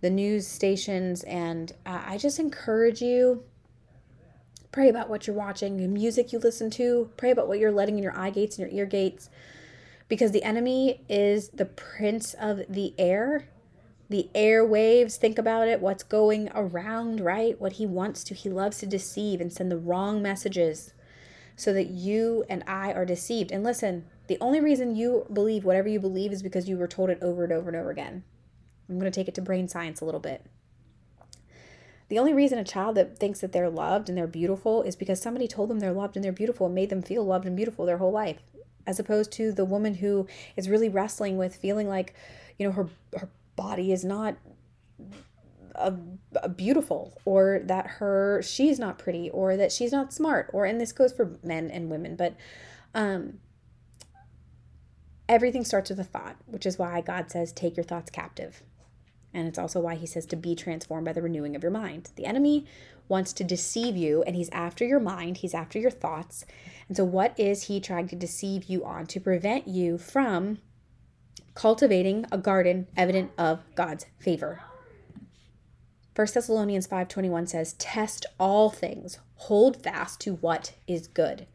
the 0.00 0.10
news 0.10 0.46
stations, 0.46 1.22
and 1.24 1.72
uh, 1.86 2.02
I 2.06 2.18
just 2.18 2.38
encourage 2.38 3.00
you 3.00 3.42
pray 4.72 4.88
about 4.88 5.08
what 5.08 5.26
you're 5.26 5.36
watching, 5.36 5.76
the 5.76 5.86
music 5.86 6.32
you 6.32 6.38
listen 6.40 6.68
to, 6.68 7.08
pray 7.16 7.30
about 7.30 7.46
what 7.46 7.60
you're 7.60 7.70
letting 7.70 7.96
in 7.96 8.02
your 8.02 8.18
eye 8.18 8.30
gates 8.30 8.58
and 8.58 8.68
your 8.68 8.80
ear 8.80 8.86
gates. 8.86 9.30
Because 10.08 10.32
the 10.32 10.42
enemy 10.42 11.02
is 11.08 11.48
the 11.50 11.64
prince 11.64 12.34
of 12.34 12.62
the 12.68 12.92
air 12.98 13.48
the 14.08 14.28
airwaves, 14.34 15.16
think 15.16 15.38
about 15.38 15.68
it, 15.68 15.80
what's 15.80 16.02
going 16.02 16.50
around, 16.54 17.20
right? 17.20 17.58
What 17.60 17.74
he 17.74 17.86
wants 17.86 18.22
to. 18.24 18.34
He 18.34 18.48
loves 18.48 18.78
to 18.78 18.86
deceive 18.86 19.40
and 19.40 19.52
send 19.52 19.70
the 19.70 19.78
wrong 19.78 20.20
messages 20.20 20.92
so 21.56 21.72
that 21.72 21.88
you 21.88 22.44
and 22.48 22.62
I 22.66 22.92
are 22.92 23.06
deceived. 23.06 23.50
And 23.50 23.64
listen, 23.64 24.04
the 24.26 24.38
only 24.40 24.60
reason 24.60 24.96
you 24.96 25.26
believe 25.32 25.64
whatever 25.64 25.88
you 25.88 26.00
believe 26.00 26.32
is 26.32 26.42
because 26.42 26.68
you 26.68 26.76
were 26.76 26.88
told 26.88 27.10
it 27.10 27.18
over 27.22 27.44
and 27.44 27.52
over 27.52 27.68
and 27.68 27.76
over 27.76 27.90
again. 27.90 28.24
I'm 28.88 28.98
going 28.98 29.10
to 29.10 29.14
take 29.14 29.28
it 29.28 29.34
to 29.36 29.42
brain 29.42 29.68
science 29.68 30.00
a 30.00 30.04
little 30.04 30.20
bit. 30.20 30.44
The 32.08 32.18
only 32.18 32.34
reason 32.34 32.58
a 32.58 32.64
child 32.64 32.96
that 32.96 33.18
thinks 33.18 33.40
that 33.40 33.52
they're 33.52 33.70
loved 33.70 34.08
and 34.08 34.16
they're 34.16 34.26
beautiful 34.26 34.82
is 34.82 34.94
because 34.94 35.20
somebody 35.20 35.48
told 35.48 35.70
them 35.70 35.80
they're 35.80 35.92
loved 35.92 36.16
and 36.16 36.24
they're 36.24 36.32
beautiful 36.32 36.66
and 36.66 36.74
made 36.74 36.90
them 36.90 37.02
feel 37.02 37.24
loved 37.24 37.46
and 37.46 37.56
beautiful 37.56 37.86
their 37.86 37.98
whole 37.98 38.12
life. 38.12 38.40
As 38.86 39.00
opposed 39.00 39.32
to 39.32 39.52
the 39.52 39.64
woman 39.64 39.94
who 39.94 40.26
is 40.56 40.68
really 40.68 40.90
wrestling 40.90 41.38
with 41.38 41.56
feeling 41.56 41.88
like, 41.88 42.14
you 42.58 42.66
know, 42.66 42.72
her 42.72 42.88
her 43.18 43.30
body 43.56 43.92
is 43.92 44.04
not 44.04 44.36
a, 45.74 45.94
a 46.42 46.48
beautiful 46.48 47.18
or 47.24 47.60
that 47.64 47.86
her 47.86 48.42
she's 48.42 48.78
not 48.78 48.98
pretty 48.98 49.30
or 49.30 49.56
that 49.56 49.72
she's 49.72 49.92
not 49.92 50.12
smart 50.12 50.48
or 50.52 50.64
and 50.64 50.80
this 50.80 50.92
goes 50.92 51.12
for 51.12 51.36
men 51.42 51.70
and 51.70 51.90
women 51.90 52.14
but 52.14 52.36
um 52.94 53.34
everything 55.28 55.64
starts 55.64 55.90
with 55.90 55.98
a 55.98 56.04
thought 56.04 56.36
which 56.46 56.64
is 56.64 56.78
why 56.78 57.00
god 57.00 57.30
says 57.30 57.52
take 57.52 57.76
your 57.76 57.84
thoughts 57.84 58.10
captive 58.10 58.62
and 59.34 59.46
it's 59.46 59.58
also 59.58 59.80
why 59.80 59.94
he 59.94 60.06
says 60.06 60.24
to 60.24 60.36
be 60.36 60.54
transformed 60.54 61.04
by 61.04 61.12
the 61.12 61.22
renewing 61.22 61.54
of 61.54 61.62
your 61.62 61.72
mind 61.72 62.10
the 62.16 62.24
enemy 62.24 62.64
wants 63.08 63.32
to 63.32 63.44
deceive 63.44 63.96
you 63.96 64.22
and 64.22 64.36
he's 64.36 64.48
after 64.50 64.84
your 64.84 65.00
mind 65.00 65.38
he's 65.38 65.54
after 65.54 65.78
your 65.78 65.90
thoughts 65.90 66.46
and 66.88 66.96
so 66.96 67.04
what 67.04 67.38
is 67.38 67.64
he 67.64 67.80
trying 67.80 68.08
to 68.08 68.16
deceive 68.16 68.64
you 68.64 68.84
on 68.84 69.04
to 69.06 69.20
prevent 69.20 69.68
you 69.68 69.98
from 69.98 70.58
cultivating 71.54 72.26
a 72.30 72.38
garden 72.38 72.86
evident 72.96 73.30
of 73.38 73.62
God's 73.74 74.06
favor. 74.18 74.60
1 76.14 76.26
Thessalonians 76.34 76.86
5:21 76.86 77.46
says, 77.46 77.74
"Test 77.74 78.26
all 78.38 78.70
things, 78.70 79.18
hold 79.34 79.82
fast 79.82 80.20
to 80.20 80.34
what 80.36 80.74
is 80.86 81.08
good." 81.08 81.46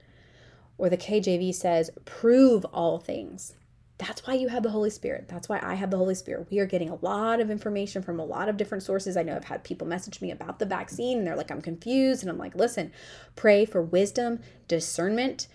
Or 0.78 0.90
the 0.90 0.98
KJV 0.98 1.52
says, 1.52 1.92
"Prove 2.06 2.66
all 2.66 3.00
things." 3.00 3.56
That's 4.00 4.26
why 4.26 4.34
you 4.36 4.48
have 4.48 4.64
the 4.64 4.70
Holy 4.70 4.90
Spirit. 4.90 5.28
That's 5.28 5.50
why 5.50 5.60
I 5.62 5.76
have 5.76 5.92
the 5.92 5.98
Holy 5.98 6.16
Spirit. 6.16 6.48
We 6.50 6.60
are 6.60 6.66
getting 6.66 6.90
a 6.90 6.96
lot 6.96 7.42
of 7.42 7.52
information 7.52 8.02
from 8.02 8.18
a 8.18 8.26
lot 8.26 8.48
of 8.48 8.56
different 8.56 8.82
sources. 8.82 9.18
I 9.18 9.24
know 9.24 9.36
I've 9.36 9.44
had 9.44 9.66
people 9.66 9.86
message 9.86 10.22
me 10.22 10.32
about 10.32 10.58
the 10.58 10.66
vaccine 10.66 11.18
and 11.18 11.28
they're 11.28 11.36
like, 11.36 11.52
I'm 11.52 11.62
confused. 11.62 12.24
And 12.24 12.32
I'm 12.32 12.38
like, 12.38 12.56
listen, 12.56 12.94
pray 13.36 13.66
for 13.66 13.82
wisdom, 13.82 14.40
discernment, 14.70 15.48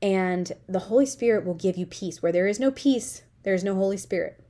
and 0.00 0.52
the 0.68 0.78
Holy 0.78 1.04
Spirit 1.04 1.44
will 1.44 1.54
give 1.54 1.76
you 1.76 1.84
peace. 1.84 2.22
Where 2.22 2.32
there 2.32 2.46
is 2.46 2.60
no 2.60 2.70
peace, 2.70 3.22
there's 3.42 3.64
no 3.64 3.74
Holy 3.74 3.96
Spirit. 3.96 4.40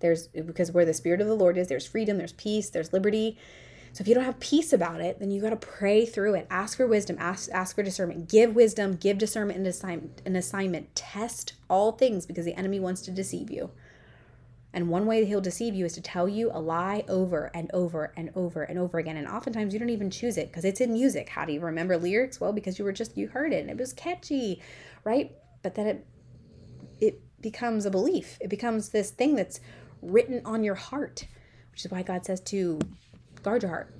There's 0.00 0.28
because 0.28 0.70
where 0.70 0.84
the 0.84 0.94
Spirit 0.94 1.22
of 1.22 1.28
the 1.28 1.34
Lord 1.34 1.56
is, 1.56 1.68
there's 1.68 1.86
freedom, 1.86 2.18
there's 2.18 2.34
peace, 2.34 2.68
there's 2.68 2.92
liberty. 2.92 3.38
So 3.92 4.02
if 4.02 4.08
you 4.08 4.14
don't 4.14 4.24
have 4.24 4.40
peace 4.40 4.72
about 4.72 5.00
it, 5.00 5.18
then 5.18 5.30
you 5.30 5.40
got 5.40 5.50
to 5.50 5.56
pray 5.56 6.06
through 6.06 6.34
it. 6.34 6.46
Ask 6.50 6.76
for 6.76 6.86
wisdom, 6.86 7.16
ask 7.18 7.50
ask 7.52 7.74
for 7.74 7.82
discernment. 7.82 8.28
Give 8.28 8.54
wisdom, 8.54 8.96
give 8.96 9.18
discernment 9.18 9.58
and 9.58 9.66
assignment, 9.66 10.22
an 10.24 10.36
assignment. 10.36 10.94
Test 10.94 11.54
all 11.68 11.92
things 11.92 12.26
because 12.26 12.44
the 12.44 12.54
enemy 12.54 12.80
wants 12.80 13.02
to 13.02 13.10
deceive 13.10 13.50
you. 13.50 13.70
And 14.72 14.88
one 14.88 15.06
way 15.06 15.24
he'll 15.24 15.40
deceive 15.40 15.74
you 15.74 15.86
is 15.86 15.94
to 15.94 16.02
tell 16.02 16.28
you 16.28 16.50
a 16.52 16.60
lie 16.60 17.02
over 17.08 17.50
and 17.54 17.70
over 17.72 18.12
and 18.16 18.30
over 18.36 18.62
and 18.62 18.78
over 18.78 18.98
again. 18.98 19.16
And 19.16 19.26
oftentimes 19.26 19.72
you 19.72 19.80
don't 19.80 19.90
even 19.90 20.10
choose 20.10 20.36
it 20.36 20.48
because 20.48 20.64
it's 20.64 20.80
in 20.80 20.92
music. 20.92 21.30
How 21.30 21.44
do 21.44 21.52
you 21.52 21.60
remember 21.60 21.96
lyrics? 21.96 22.40
Well, 22.40 22.52
because 22.52 22.78
you 22.78 22.84
were 22.84 22.92
just 22.92 23.16
you 23.16 23.28
heard 23.28 23.52
it 23.52 23.60
and 23.62 23.70
it 23.70 23.78
was 23.78 23.92
catchy, 23.92 24.62
right? 25.04 25.32
But 25.62 25.74
then 25.74 25.86
it 25.86 26.06
it 27.00 27.22
becomes 27.40 27.86
a 27.86 27.90
belief. 27.90 28.36
It 28.40 28.48
becomes 28.48 28.90
this 28.90 29.10
thing 29.10 29.36
that's 29.36 29.60
written 30.02 30.42
on 30.44 30.62
your 30.62 30.74
heart, 30.74 31.26
which 31.70 31.84
is 31.84 31.90
why 31.90 32.02
God 32.02 32.26
says 32.26 32.40
to 32.42 32.78
guard 33.48 33.62
your 33.62 33.70
heart. 33.70 33.94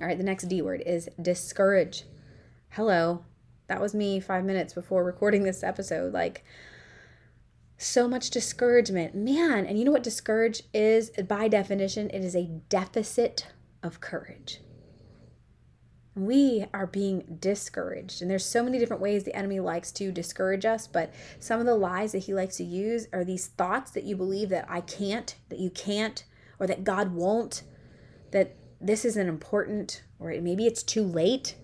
All 0.00 0.06
right, 0.06 0.18
the 0.18 0.24
next 0.24 0.48
D 0.48 0.60
word 0.60 0.82
is 0.84 1.08
discourage. 1.22 2.02
Hello. 2.70 3.24
That 3.68 3.80
was 3.80 3.94
me 3.94 4.18
five 4.18 4.44
minutes 4.44 4.74
before 4.74 5.04
recording 5.04 5.44
this 5.44 5.62
episode. 5.62 6.12
Like, 6.12 6.44
so 7.78 8.08
much 8.08 8.30
discouragement. 8.30 9.14
Man, 9.14 9.66
and 9.66 9.78
you 9.78 9.84
know 9.84 9.92
what 9.92 10.02
discourage 10.02 10.64
is? 10.74 11.10
By 11.10 11.46
definition, 11.46 12.10
it 12.10 12.24
is 12.24 12.34
a 12.34 12.50
deficit 12.68 13.46
of 13.84 14.00
courage 14.00 14.60
we 16.16 16.66
are 16.74 16.86
being 16.86 17.38
discouraged. 17.40 18.20
And 18.20 18.30
there's 18.30 18.44
so 18.44 18.62
many 18.62 18.78
different 18.78 19.00
ways 19.00 19.24
the 19.24 19.34
enemy 19.34 19.60
likes 19.60 19.92
to 19.92 20.12
discourage 20.12 20.64
us, 20.64 20.86
but 20.86 21.14
some 21.38 21.60
of 21.60 21.66
the 21.66 21.76
lies 21.76 22.12
that 22.12 22.18
he 22.24 22.34
likes 22.34 22.56
to 22.56 22.64
use 22.64 23.06
are 23.12 23.24
these 23.24 23.46
thoughts 23.46 23.92
that 23.92 24.04
you 24.04 24.16
believe 24.16 24.48
that 24.50 24.66
I 24.68 24.80
can't, 24.80 25.34
that 25.48 25.60
you 25.60 25.70
can't, 25.70 26.24
or 26.60 26.66
that 26.66 26.84
God 26.84 27.12
won't, 27.14 27.64
that 28.30 28.54
this 28.80 29.04
isn't 29.04 29.28
important, 29.28 30.04
or 30.20 30.28
maybe 30.40 30.66
it's 30.66 30.82
too 30.82 31.02
late, 31.02 31.56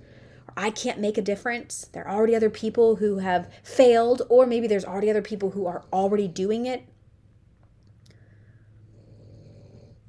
or 0.49 0.55
I 0.57 0.71
can't 0.71 0.99
make 0.99 1.19
a 1.19 1.23
difference. 1.23 1.89
There 1.93 2.09
are 2.09 2.17
already 2.17 2.35
other 2.35 2.51
people 2.51 2.97
who 2.97 3.19
have 3.19 3.53
failed, 3.63 4.23
or 4.29 4.47
maybe 4.47 4.67
there's 4.67 4.85
already 4.85 5.11
other 5.11 5.23
people 5.23 5.51
who 5.51 5.67
are 5.67 5.85
already 5.93 6.27
doing 6.27 6.67
it. 6.67 6.89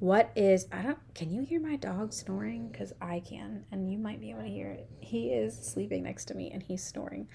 What 0.00 0.30
is, 0.36 0.66
I 0.70 0.82
don't, 0.82 0.98
can 1.14 1.30
you 1.30 1.42
hear 1.42 1.60
my 1.60 1.74
dog 1.74 2.12
snoring? 2.12 2.68
Because 2.68 2.92
I 3.00 3.20
can, 3.20 3.64
and 3.72 3.90
you 3.90 3.98
might 3.98 4.20
be 4.20 4.30
able 4.30 4.42
to 4.42 4.48
hear 4.48 4.70
it. 4.70 4.88
He 5.00 5.30
is 5.30 5.58
sleeping 5.58 6.04
next 6.04 6.26
to 6.26 6.34
me 6.34 6.52
and 6.52 6.62
he's 6.62 6.84
snoring. 6.84 7.28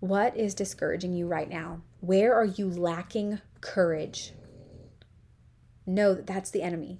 What 0.00 0.36
is 0.36 0.54
discouraging 0.54 1.12
you 1.12 1.26
right 1.26 1.48
now? 1.50 1.82
Where 2.00 2.34
are 2.34 2.46
you 2.46 2.70
lacking 2.70 3.40
courage? 3.60 4.32
Know 5.86 6.14
that 6.14 6.26
that's 6.26 6.50
the 6.50 6.62
enemy 6.62 6.98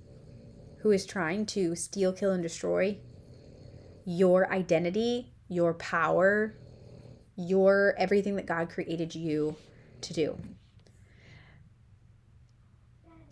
who 0.78 0.90
is 0.92 1.04
trying 1.04 1.46
to 1.46 1.74
steal, 1.74 2.12
kill, 2.12 2.30
and 2.30 2.42
destroy 2.42 2.98
your 4.04 4.52
identity, 4.52 5.32
your 5.48 5.74
power, 5.74 6.54
your 7.36 7.94
everything 7.98 8.36
that 8.36 8.46
God 8.46 8.70
created 8.70 9.14
you 9.14 9.56
to 10.02 10.12
do 10.12 10.38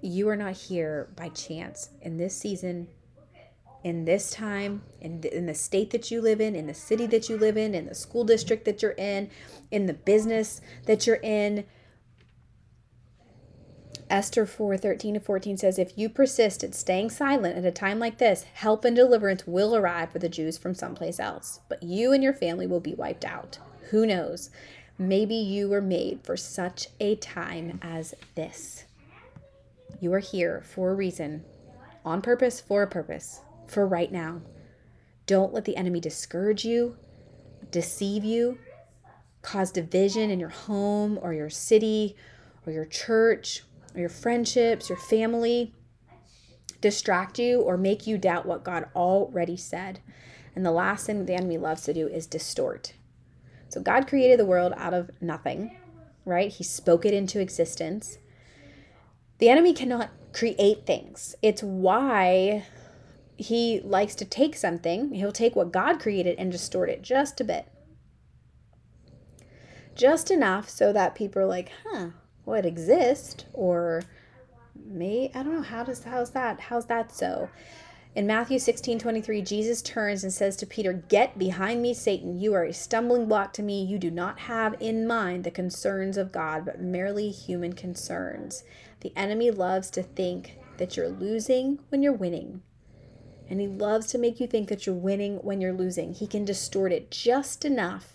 you 0.05 0.29
are 0.29 0.37
not 0.37 0.55
here 0.55 1.09
by 1.17 1.31
chance. 1.31 1.89
In 2.03 2.19
this 2.19 2.37
season, 2.37 2.89
in 3.83 4.05
this 4.05 4.31
time, 4.31 4.83
in 5.01 5.23
the, 5.23 5.35
in 5.35 5.47
the 5.47 5.55
state 5.55 5.91
that 5.91 6.11
you 6.11 6.21
live 6.21 6.41
in, 6.41 6.55
in 6.55 6.67
the 6.67 6.75
city 6.75 7.07
that 7.07 7.29
you 7.29 7.39
live 7.39 7.57
in, 7.57 7.75
in 7.75 7.87
the 7.87 7.95
school 7.95 8.25
district 8.25 8.67
that 8.67 8.83
you're 8.83 8.93
in, 8.93 9.31
in 9.71 9.87
the 9.87 9.95
business 9.95 10.61
that 10.87 11.07
you're 11.07 11.21
in. 11.23 11.65
Esther 14.11 14.45
4 14.45 14.77
13 14.77 15.15
to 15.15 15.21
14 15.21 15.57
says, 15.57 15.79
If 15.79 15.97
you 15.97 16.09
persist 16.09 16.63
at 16.63 16.75
staying 16.75 17.11
silent 17.11 17.57
at 17.57 17.65
a 17.65 17.71
time 17.71 17.99
like 17.99 18.19
this, 18.19 18.45
help 18.55 18.85
and 18.85 18.95
deliverance 18.95 19.47
will 19.47 19.75
arrive 19.75 20.13
for 20.13 20.19
the 20.19 20.29
Jews 20.29 20.59
from 20.59 20.75
someplace 20.75 21.19
else, 21.19 21.61
but 21.69 21.83
you 21.83 22.13
and 22.13 22.23
your 22.23 22.35
family 22.35 22.67
will 22.67 22.81
be 22.81 22.95
wiped 22.95 23.25
out. 23.25 23.59
Who 23.91 24.07
knows? 24.07 24.51
Maybe 24.99 25.35
you 25.35 25.69
were 25.69 25.81
made 25.81 26.21
for 26.23 26.37
such 26.37 26.89
a 27.01 27.17
time 27.17 27.79
as 27.83 28.15
this. 28.35 28.85
You 30.01 30.13
are 30.13 30.21
here 30.21 30.63
for 30.65 30.91
a 30.91 30.95
reason, 30.95 31.45
on 32.05 32.21
purpose, 32.21 32.61
for 32.61 32.83
a 32.83 32.87
purpose, 32.87 33.41
for 33.67 33.87
right 33.87 34.13
now. 34.13 34.43
Don't 35.27 35.55
let 35.55 35.65
the 35.65 35.77
enemy 35.77 36.01
discourage 36.01 36.65
you, 36.65 36.97
deceive 37.71 38.23
you, 38.23 38.59
cause 39.41 39.73
division 39.73 40.31
in 40.31 40.39
your 40.39 40.51
home 40.51 41.19
or 41.23 41.33
your 41.33 41.51
city 41.51 42.15
or 42.67 42.73
your 42.73 42.85
church 42.85 43.63
your 43.95 44.09
friendships, 44.09 44.89
your 44.89 44.99
family, 44.99 45.75
distract 46.81 47.39
you 47.39 47.61
or 47.61 47.77
make 47.77 48.07
you 48.07 48.19
doubt 48.19 48.45
what 48.45 48.65
God 48.65 48.87
already 48.95 49.57
said. 49.57 50.01
And 50.55 50.65
the 50.65 50.71
last 50.71 51.07
thing 51.07 51.25
the 51.25 51.35
enemy 51.35 51.57
loves 51.57 51.83
to 51.85 51.95
do 51.95 52.07
is 52.07 52.27
distort. 52.27 52.93
So 53.69 53.81
God 53.81 54.07
created 54.07 54.39
the 54.39 54.45
world 54.45 54.75
out 54.77 54.95
of 54.95 55.11
nothing, 55.21 55.77
right? 56.25 56.53
He 56.53 56.63
spoke 56.63 57.05
it 57.05 57.15
into 57.15 57.41
existence. 57.41 58.19
The 59.39 59.49
enemy 59.49 59.73
cannot 59.73 60.11
create 60.33 60.87
things. 60.87 61.35
It's 61.43 61.63
why 61.63 62.67
he 63.37 63.81
likes 63.83 64.15
to 64.17 64.25
take 64.25 64.55
something, 64.55 65.15
he'll 65.15 65.33
take 65.33 65.57
what 65.57 65.73
God 65.73 65.99
created 65.99 66.37
and 66.39 66.53
distort 66.53 66.89
it 66.89 67.03
just 67.03 67.41
a 67.41 67.45
bit. 67.45 67.67
Just 69.95 70.31
enough 70.31 70.69
so 70.69 70.93
that 70.93 71.15
people 71.15 71.43
are 71.43 71.47
like, 71.47 71.71
huh, 71.85 72.11
well, 72.45 72.59
it 72.59 72.67
exists, 72.67 73.45
or 73.53 74.03
may 74.77 75.31
I 75.35 75.43
don't 75.43 75.55
know, 75.55 75.63
how 75.63 75.85
does 75.85 76.05
how's 76.05 76.31
that? 76.31 76.61
How's 76.61 76.87
that 76.87 77.13
so? 77.13 77.49
In 78.15 78.29
Matthew 78.29 78.61
16 78.61 79.01
23, 79.01 79.43
Jesus 79.43 79.83
turns 79.83 80.23
and 80.23 80.33
says 80.33 80.57
to 80.59 80.67
Peter, 80.67 80.93
Get 80.93 81.37
behind 81.37 81.83
me, 81.83 81.93
Satan. 81.93 82.39
You 82.39 82.55
are 82.55 82.65
a 82.65 82.73
stumbling 82.73 83.27
block 83.27 83.53
to 83.55 83.63
me. 83.63 83.85
You 83.85 83.99
do 83.99 84.11
not 84.11 84.39
have 84.41 84.81
in 84.81 85.05
mind 85.05 85.43
the 85.43 85.51
concerns 85.51 86.17
of 86.17 86.31
God, 86.31 86.65
but 86.65 86.81
merely 86.81 87.31
human 87.31 87.73
concerns. 87.73 88.63
The 89.01 89.13
enemy 89.17 89.51
loves 89.51 89.91
to 89.91 90.03
think 90.05 90.59
that 90.77 90.97
you're 90.97 91.09
losing 91.09 91.81
when 91.89 92.03
you're 92.03 92.13
winning. 92.13 92.63
And 93.51 93.61
he 93.61 93.67
loves 93.67 94.07
to 94.09 94.19
make 94.19 94.39
you 94.39 94.47
think 94.47 94.69
that 94.69 94.87
you're 94.87 94.95
winning 94.95 95.39
when 95.39 95.61
you're 95.61 95.73
losing. 95.73 96.15
He 96.15 96.29
can 96.29 96.45
distort 96.45 96.93
it 96.93 97.11
just 97.11 97.65
enough 97.65 98.15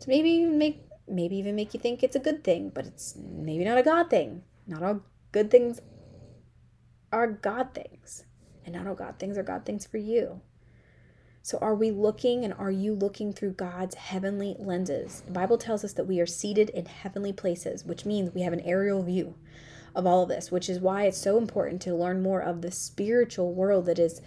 to 0.00 0.08
maybe 0.08 0.44
make 0.44 0.84
maybe 1.12 1.36
even 1.36 1.54
make 1.54 1.74
you 1.74 1.80
think 1.80 2.02
it's 2.02 2.16
a 2.16 2.20
good 2.20 2.42
thing, 2.42 2.70
but 2.74 2.86
it's 2.86 3.16
maybe 3.16 3.64
not 3.64 3.78
a 3.78 3.82
God 3.82 4.10
thing. 4.10 4.42
Not 4.66 4.82
all 4.82 5.00
good 5.30 5.50
things 5.50 5.80
are 7.12 7.26
God 7.26 7.74
things. 7.74 8.24
And 8.64 8.74
not 8.74 8.86
all 8.86 8.94
God 8.94 9.18
things 9.18 9.36
are 9.36 9.42
God 9.42 9.64
things 9.64 9.86
for 9.86 9.98
you. 9.98 10.40
So, 11.44 11.58
are 11.58 11.74
we 11.74 11.90
looking 11.90 12.44
and 12.44 12.54
are 12.54 12.70
you 12.70 12.94
looking 12.94 13.32
through 13.32 13.54
God's 13.54 13.96
heavenly 13.96 14.54
lenses? 14.60 15.22
The 15.26 15.32
Bible 15.32 15.58
tells 15.58 15.84
us 15.84 15.92
that 15.94 16.06
we 16.06 16.20
are 16.20 16.26
seated 16.26 16.70
in 16.70 16.86
heavenly 16.86 17.32
places, 17.32 17.84
which 17.84 18.06
means 18.06 18.32
we 18.32 18.42
have 18.42 18.52
an 18.52 18.60
aerial 18.60 19.02
view 19.02 19.34
of 19.94 20.06
all 20.06 20.22
of 20.22 20.28
this, 20.28 20.52
which 20.52 20.68
is 20.68 20.78
why 20.78 21.04
it's 21.04 21.18
so 21.18 21.38
important 21.38 21.82
to 21.82 21.96
learn 21.96 22.22
more 22.22 22.40
of 22.40 22.62
the 22.62 22.70
spiritual 22.70 23.52
world 23.52 23.86
that 23.86 23.98
is 23.98 24.22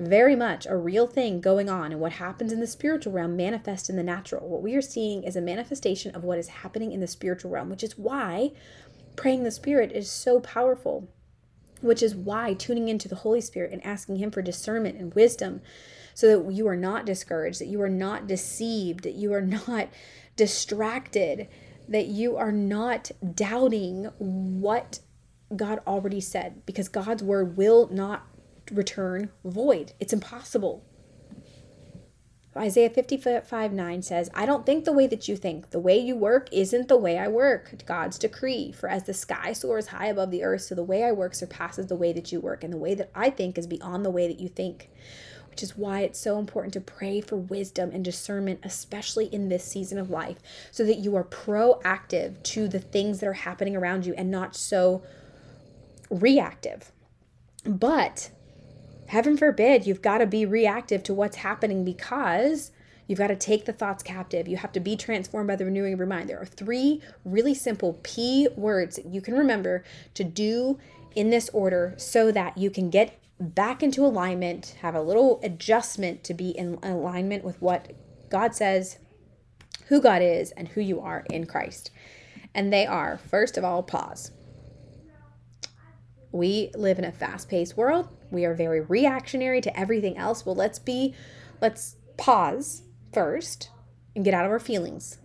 very 0.00 0.34
much 0.34 0.66
a 0.66 0.76
real 0.76 1.06
thing 1.06 1.40
going 1.40 1.68
on. 1.68 1.92
And 1.92 2.00
what 2.00 2.12
happens 2.12 2.52
in 2.52 2.60
the 2.60 2.66
spiritual 2.66 3.12
realm 3.12 3.36
manifests 3.36 3.88
in 3.88 3.96
the 3.96 4.02
natural. 4.02 4.48
What 4.48 4.62
we 4.62 4.74
are 4.74 4.82
seeing 4.82 5.22
is 5.22 5.36
a 5.36 5.40
manifestation 5.40 6.14
of 6.14 6.24
what 6.24 6.38
is 6.38 6.48
happening 6.48 6.92
in 6.92 7.00
the 7.00 7.06
spiritual 7.06 7.50
realm, 7.50 7.70
which 7.70 7.84
is 7.84 7.98
why 7.98 8.52
praying 9.16 9.44
the 9.44 9.50
Spirit 9.50 9.92
is 9.92 10.10
so 10.10 10.40
powerful 10.40 11.08
which 11.80 12.02
is 12.02 12.14
why 12.14 12.54
tuning 12.54 12.88
into 12.88 13.08
the 13.08 13.16
Holy 13.16 13.40
Spirit 13.40 13.72
and 13.72 13.84
asking 13.84 14.16
Him 14.16 14.30
for 14.30 14.42
discernment 14.42 14.98
and 14.98 15.14
wisdom 15.14 15.60
so 16.14 16.42
that 16.42 16.52
you 16.52 16.66
are 16.66 16.76
not 16.76 17.06
discouraged, 17.06 17.60
that 17.60 17.68
you 17.68 17.80
are 17.80 17.88
not 17.88 18.26
deceived, 18.26 19.04
that 19.04 19.14
you 19.14 19.32
are 19.32 19.40
not 19.68 19.88
distracted, 20.36 21.48
that 21.88 22.06
you 22.06 22.36
are 22.36 22.52
not 22.52 23.10
doubting 23.34 24.04
what 24.18 25.00
God 25.54 25.80
already 25.86 26.20
said, 26.20 26.64
because 26.64 26.88
God's 26.88 27.22
word 27.22 27.56
will 27.56 27.88
not 27.90 28.26
return 28.70 29.30
void. 29.44 29.92
It's 30.00 30.12
impossible. 30.12 30.84
Isaiah 32.56 32.90
55 32.90 33.72
9 33.72 34.02
says, 34.02 34.28
I 34.34 34.44
don't 34.44 34.66
think 34.66 34.84
the 34.84 34.92
way 34.92 35.06
that 35.06 35.28
you 35.28 35.36
think. 35.36 35.70
The 35.70 35.78
way 35.78 35.96
you 35.98 36.16
work 36.16 36.48
isn't 36.52 36.88
the 36.88 36.96
way 36.96 37.16
I 37.16 37.28
work. 37.28 37.84
God's 37.86 38.18
decree. 38.18 38.72
For 38.72 38.88
as 38.88 39.04
the 39.04 39.14
sky 39.14 39.52
soars 39.52 39.88
high 39.88 40.08
above 40.08 40.32
the 40.32 40.42
earth, 40.42 40.62
so 40.62 40.74
the 40.74 40.82
way 40.82 41.04
I 41.04 41.12
work 41.12 41.34
surpasses 41.34 41.86
the 41.86 41.96
way 41.96 42.12
that 42.12 42.32
you 42.32 42.40
work. 42.40 42.64
And 42.64 42.72
the 42.72 42.78
way 42.78 42.94
that 42.94 43.10
I 43.14 43.30
think 43.30 43.56
is 43.56 43.68
beyond 43.68 44.04
the 44.04 44.10
way 44.10 44.26
that 44.26 44.40
you 44.40 44.48
think. 44.48 44.90
Which 45.48 45.62
is 45.62 45.76
why 45.76 46.00
it's 46.00 46.18
so 46.18 46.38
important 46.38 46.74
to 46.74 46.80
pray 46.80 47.20
for 47.20 47.36
wisdom 47.36 47.90
and 47.92 48.04
discernment, 48.04 48.60
especially 48.64 49.26
in 49.26 49.48
this 49.48 49.64
season 49.64 49.98
of 49.98 50.10
life, 50.10 50.38
so 50.70 50.84
that 50.84 50.98
you 50.98 51.14
are 51.16 51.24
proactive 51.24 52.42
to 52.44 52.68
the 52.68 52.78
things 52.78 53.20
that 53.20 53.28
are 53.28 53.32
happening 53.32 53.76
around 53.76 54.06
you 54.06 54.14
and 54.14 54.30
not 54.30 54.56
so 54.56 55.02
reactive. 56.08 56.92
But 57.64 58.30
heaven 59.10 59.36
forbid 59.36 59.86
you've 59.86 60.02
got 60.02 60.18
to 60.18 60.26
be 60.26 60.46
reactive 60.46 61.02
to 61.02 61.12
what's 61.12 61.38
happening 61.38 61.84
because 61.84 62.70
you've 63.08 63.18
got 63.18 63.26
to 63.26 63.34
take 63.34 63.64
the 63.64 63.72
thoughts 63.72 64.04
captive. 64.04 64.46
You 64.46 64.56
have 64.56 64.70
to 64.70 64.78
be 64.78 64.96
transformed 64.96 65.48
by 65.48 65.56
the 65.56 65.64
renewing 65.64 65.92
of 65.92 65.98
your 65.98 66.06
mind. 66.06 66.30
There 66.30 66.40
are 66.40 66.46
three 66.46 67.02
really 67.24 67.52
simple 67.52 67.98
P 68.04 68.46
words 68.56 69.00
you 69.04 69.20
can 69.20 69.34
remember 69.34 69.82
to 70.14 70.22
do 70.22 70.78
in 71.16 71.30
this 71.30 71.48
order 71.48 71.94
so 71.96 72.30
that 72.30 72.56
you 72.56 72.70
can 72.70 72.88
get 72.88 73.18
back 73.40 73.82
into 73.82 74.06
alignment, 74.06 74.76
have 74.80 74.94
a 74.94 75.02
little 75.02 75.40
adjustment 75.42 76.22
to 76.22 76.32
be 76.32 76.50
in 76.50 76.78
alignment 76.84 77.42
with 77.42 77.60
what 77.60 77.90
God 78.28 78.54
says, 78.54 79.00
who 79.86 80.00
God 80.00 80.22
is, 80.22 80.52
and 80.52 80.68
who 80.68 80.80
you 80.80 81.00
are 81.00 81.24
in 81.30 81.46
Christ. 81.46 81.90
And 82.54 82.72
they 82.72 82.86
are, 82.86 83.18
first 83.18 83.58
of 83.58 83.64
all, 83.64 83.82
pause. 83.82 84.30
We 86.30 86.70
live 86.76 87.00
in 87.00 87.04
a 87.04 87.10
fast 87.10 87.48
paced 87.48 87.76
world. 87.76 88.08
We 88.30 88.44
are 88.44 88.54
very 88.54 88.80
reactionary 88.80 89.60
to 89.62 89.78
everything 89.78 90.16
else. 90.16 90.46
Well, 90.46 90.54
let's 90.54 90.78
be, 90.78 91.14
let's 91.60 91.96
pause 92.16 92.82
first 93.12 93.70
and 94.14 94.24
get 94.24 94.34
out 94.34 94.44
of 94.44 94.50
our 94.50 94.58
feelings 94.58 95.18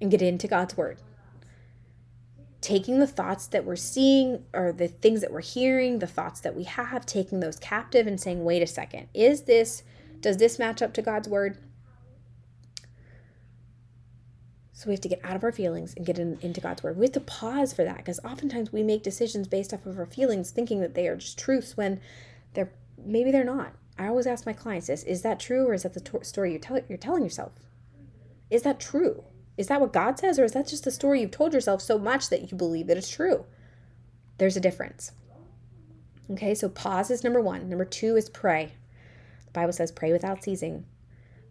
and 0.00 0.10
get 0.10 0.22
into 0.22 0.48
God's 0.48 0.76
word. 0.76 0.98
Taking 2.60 3.00
the 3.00 3.06
thoughts 3.06 3.46
that 3.48 3.64
we're 3.64 3.76
seeing 3.76 4.44
or 4.52 4.72
the 4.72 4.88
things 4.88 5.22
that 5.22 5.32
we're 5.32 5.40
hearing, 5.40 5.98
the 5.98 6.06
thoughts 6.06 6.40
that 6.40 6.54
we 6.54 6.64
have, 6.64 7.06
taking 7.06 7.40
those 7.40 7.58
captive 7.58 8.06
and 8.06 8.20
saying, 8.20 8.44
wait 8.44 8.62
a 8.62 8.66
second, 8.66 9.08
is 9.14 9.42
this, 9.42 9.82
does 10.20 10.36
this 10.36 10.58
match 10.58 10.82
up 10.82 10.92
to 10.94 11.02
God's 11.02 11.28
word? 11.28 11.58
So 14.80 14.86
we 14.86 14.94
have 14.94 15.02
to 15.02 15.08
get 15.10 15.22
out 15.22 15.36
of 15.36 15.44
our 15.44 15.52
feelings 15.52 15.92
and 15.94 16.06
get 16.06 16.18
in, 16.18 16.38
into 16.40 16.58
God's 16.58 16.82
word. 16.82 16.96
We 16.96 17.04
have 17.04 17.12
to 17.12 17.20
pause 17.20 17.74
for 17.74 17.84
that 17.84 17.98
because 17.98 18.18
oftentimes 18.24 18.72
we 18.72 18.82
make 18.82 19.02
decisions 19.02 19.46
based 19.46 19.74
off 19.74 19.84
of 19.84 19.98
our 19.98 20.06
feelings, 20.06 20.52
thinking 20.52 20.80
that 20.80 20.94
they 20.94 21.06
are 21.06 21.16
just 21.16 21.38
truths 21.38 21.76
when 21.76 22.00
they're 22.54 22.72
maybe 22.96 23.30
they're 23.30 23.44
not. 23.44 23.74
I 23.98 24.06
always 24.06 24.26
ask 24.26 24.46
my 24.46 24.54
clients 24.54 24.86
this: 24.86 25.02
Is 25.02 25.20
that 25.20 25.38
true, 25.38 25.66
or 25.66 25.74
is 25.74 25.82
that 25.82 25.92
the 25.92 26.00
to- 26.00 26.24
story 26.24 26.54
you 26.54 26.58
tell 26.58 26.80
you're 26.88 26.96
telling 26.96 27.22
yourself? 27.22 27.52
Is 28.48 28.62
that 28.62 28.80
true? 28.80 29.24
Is 29.58 29.66
that 29.66 29.82
what 29.82 29.92
God 29.92 30.18
says, 30.18 30.38
or 30.38 30.44
is 30.44 30.52
that 30.52 30.68
just 30.68 30.84
the 30.84 30.90
story 30.90 31.20
you've 31.20 31.30
told 31.30 31.52
yourself 31.52 31.82
so 31.82 31.98
much 31.98 32.30
that 32.30 32.50
you 32.50 32.56
believe 32.56 32.86
that 32.86 32.96
it's 32.96 33.10
true? 33.10 33.44
There's 34.38 34.56
a 34.56 34.60
difference. 34.60 35.12
Okay, 36.30 36.54
so 36.54 36.70
pause 36.70 37.10
is 37.10 37.22
number 37.22 37.42
one. 37.42 37.68
Number 37.68 37.84
two 37.84 38.16
is 38.16 38.30
pray. 38.30 38.72
The 39.44 39.52
Bible 39.52 39.74
says, 39.74 39.92
pray 39.92 40.10
without 40.10 40.42
ceasing. 40.42 40.86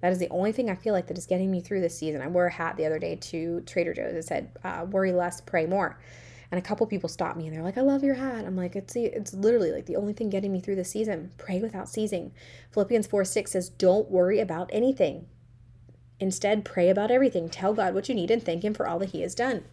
That 0.01 0.11
is 0.11 0.19
the 0.19 0.29
only 0.29 0.51
thing 0.51 0.69
I 0.69 0.75
feel 0.75 0.93
like 0.93 1.07
that 1.07 1.17
is 1.17 1.25
getting 1.25 1.51
me 1.51 1.59
through 1.59 1.81
this 1.81 1.97
season. 1.97 2.21
I 2.21 2.27
wore 2.27 2.47
a 2.47 2.51
hat 2.51 2.77
the 2.77 2.85
other 2.85 2.99
day 2.99 3.15
to 3.15 3.61
Trader 3.61 3.93
Joe's. 3.93 4.13
It 4.13 4.25
said, 4.25 4.51
uh, 4.63 4.85
"Worry 4.89 5.11
less, 5.11 5.41
pray 5.41 5.65
more." 5.65 5.99
And 6.51 6.57
a 6.57 6.63
couple 6.63 6.87
people 6.87 7.09
stopped 7.09 7.37
me 7.37 7.45
and 7.45 7.55
they're 7.55 7.63
like, 7.63 7.77
"I 7.77 7.81
love 7.81 8.03
your 8.03 8.15
hat." 8.15 8.45
I'm 8.45 8.55
like, 8.55 8.75
"It's 8.75 8.95
it's 8.95 9.33
literally 9.33 9.71
like 9.71 9.85
the 9.85 9.97
only 9.97 10.13
thing 10.13 10.29
getting 10.29 10.51
me 10.51 10.61
through 10.61 10.77
this 10.77 10.89
season. 10.89 11.31
Pray 11.37 11.59
without 11.59 11.89
ceasing." 11.89 12.31
Philippians 12.71 13.07
four 13.07 13.25
six 13.25 13.51
says, 13.51 13.69
"Don't 13.69 14.09
worry 14.09 14.39
about 14.39 14.69
anything. 14.71 15.27
Instead, 16.19 16.65
pray 16.65 16.89
about 16.89 17.11
everything. 17.11 17.49
Tell 17.49 17.73
God 17.73 17.93
what 17.93 18.09
you 18.09 18.15
need 18.15 18.31
and 18.31 18.43
thank 18.43 18.63
Him 18.63 18.73
for 18.73 18.87
all 18.87 18.99
that 18.99 19.09
He 19.09 19.21
has 19.21 19.35
done." 19.35 19.65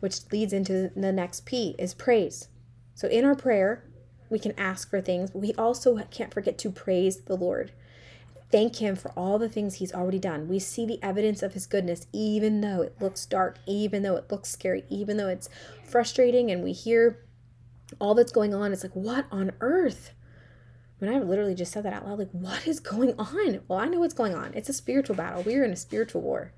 Which 0.00 0.30
leads 0.30 0.52
into 0.52 0.90
the 0.94 1.12
next 1.12 1.46
P 1.46 1.74
is 1.78 1.94
praise. 1.94 2.48
So 2.94 3.08
in 3.08 3.24
our 3.24 3.34
prayer, 3.34 3.84
we 4.28 4.38
can 4.38 4.52
ask 4.58 4.90
for 4.90 5.00
things, 5.00 5.30
but 5.30 5.40
we 5.40 5.54
also 5.54 5.96
can't 6.10 6.34
forget 6.34 6.58
to 6.58 6.70
praise 6.70 7.22
the 7.22 7.36
Lord 7.36 7.72
thank 8.50 8.76
Him 8.76 8.96
for 8.96 9.10
all 9.12 9.38
the 9.38 9.48
things 9.48 9.74
He's 9.74 9.92
already 9.92 10.18
done. 10.18 10.48
We 10.48 10.58
see 10.58 10.86
the 10.86 11.02
evidence 11.02 11.42
of 11.42 11.54
His 11.54 11.66
goodness, 11.66 12.06
even 12.12 12.60
though 12.60 12.82
it 12.82 12.96
looks 13.00 13.26
dark, 13.26 13.58
even 13.66 14.02
though 14.02 14.16
it 14.16 14.30
looks 14.30 14.50
scary, 14.50 14.84
even 14.88 15.16
though 15.16 15.28
it's 15.28 15.48
frustrating, 15.84 16.50
and 16.50 16.62
we 16.62 16.72
hear 16.72 17.24
all 18.00 18.14
that's 18.14 18.32
going 18.32 18.54
on. 18.54 18.72
It's 18.72 18.82
like, 18.82 18.96
what 18.96 19.26
on 19.30 19.52
earth? 19.60 20.12
when 20.98 21.12
I 21.12 21.18
literally 21.18 21.54
just 21.54 21.72
said 21.72 21.84
that 21.84 21.92
out 21.92 22.06
loud, 22.06 22.18
like, 22.18 22.30
what 22.30 22.66
is 22.66 22.80
going 22.80 23.14
on? 23.18 23.60
Well, 23.68 23.78
I 23.78 23.86
know 23.86 24.00
what's 24.00 24.14
going 24.14 24.34
on. 24.34 24.52
It's 24.54 24.68
a 24.68 24.72
spiritual 24.72 25.16
battle. 25.16 25.42
We 25.42 25.56
are 25.56 25.64
in 25.64 25.72
a 25.72 25.76
spiritual 25.76 26.22
war. 26.22 26.52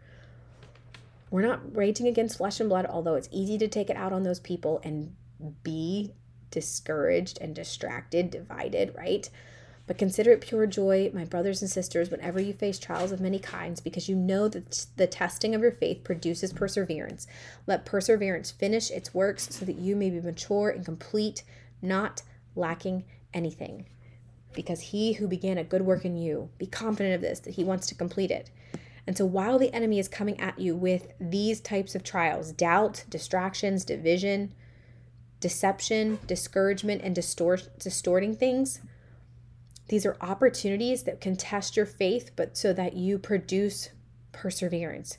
We're 1.31 1.43
not 1.43 1.77
raging 1.77 2.07
against 2.07 2.39
flesh 2.39 2.61
and 2.61 2.69
blood, 2.69 2.87
although 2.87 3.15
it's 3.15 3.29
easy 3.31 3.59
to 3.59 3.69
take 3.69 3.91
it 3.91 3.97
out 3.97 4.13
on 4.13 4.23
those 4.23 4.41
people 4.41 4.81
and 4.83 5.15
be 5.63 6.15
discouraged 6.51 7.39
and 7.41 7.55
distracted, 7.55 8.31
divided, 8.31 8.95
right? 8.97 9.29
But 9.89 9.99
consider 9.99 10.31
it 10.31 10.43
pure 10.43 10.67
joy, 10.67 11.11
my 11.13 11.25
brothers 11.25 11.63
and 11.63 11.71
sisters, 11.71 12.11
whenever 12.11 12.39
you 12.39 12.53
face 12.53 12.79
trials 12.79 13.11
of 13.11 13.21
many 13.21 13.41
kinds, 13.41 13.81
because 13.81 14.09
you 14.09 14.15
know 14.15 14.47
that 14.47 14.87
the 14.97 15.07
testing 15.09 15.55
of 15.55 15.63
your 15.63 15.73
faith 15.73 16.05
produces 16.05 16.53
perseverance. 16.53 17.27
Let 17.67 17.87
perseverance 17.87 18.51
finish 18.51 18.91
its 18.91 19.15
works 19.15 19.49
so 19.51 19.65
that 19.65 19.79
you 19.79 19.97
may 19.97 20.11
be 20.11 20.21
mature 20.21 20.69
and 20.69 20.85
complete, 20.85 21.43
not 21.83 22.23
lacking 22.55 23.05
anything 23.35 23.87
because 24.53 24.81
he 24.81 25.15
who 25.15 25.27
began 25.27 25.57
a 25.57 25.65
good 25.65 25.83
work 25.83 26.05
in 26.05 26.17
you, 26.17 26.51
be 26.59 26.67
confident 26.67 27.15
of 27.15 27.21
this, 27.21 27.41
that 27.41 27.55
he 27.55 27.65
wants 27.65 27.87
to 27.87 27.95
complete 27.95 28.31
it. 28.31 28.51
And 29.07 29.17
so 29.17 29.25
while 29.25 29.59
the 29.59 29.73
enemy 29.73 29.99
is 29.99 30.09
coming 30.09 30.39
at 30.39 30.59
you 30.59 30.77
with 30.77 31.13
these 31.19 31.61
types 31.61 31.95
of 31.95 32.05
trials 32.05 32.53
doubt, 32.53 33.05
distractions, 33.09 33.85
division, 33.85 34.53
deception, 35.41 36.19
discouragement, 36.27 37.01
and 37.03 37.15
distort, 37.15 37.69
distorting 37.79 38.35
things 38.37 38.81
these 39.89 40.05
are 40.05 40.17
opportunities 40.21 41.05
that 41.05 41.21
can 41.21 41.37
test 41.37 41.77
your 41.77 41.87
faith, 41.87 42.33
but 42.37 42.57
so 42.57 42.73
that 42.75 42.95
you 42.95 43.19
produce 43.19 43.91
perseverance. 44.33 45.19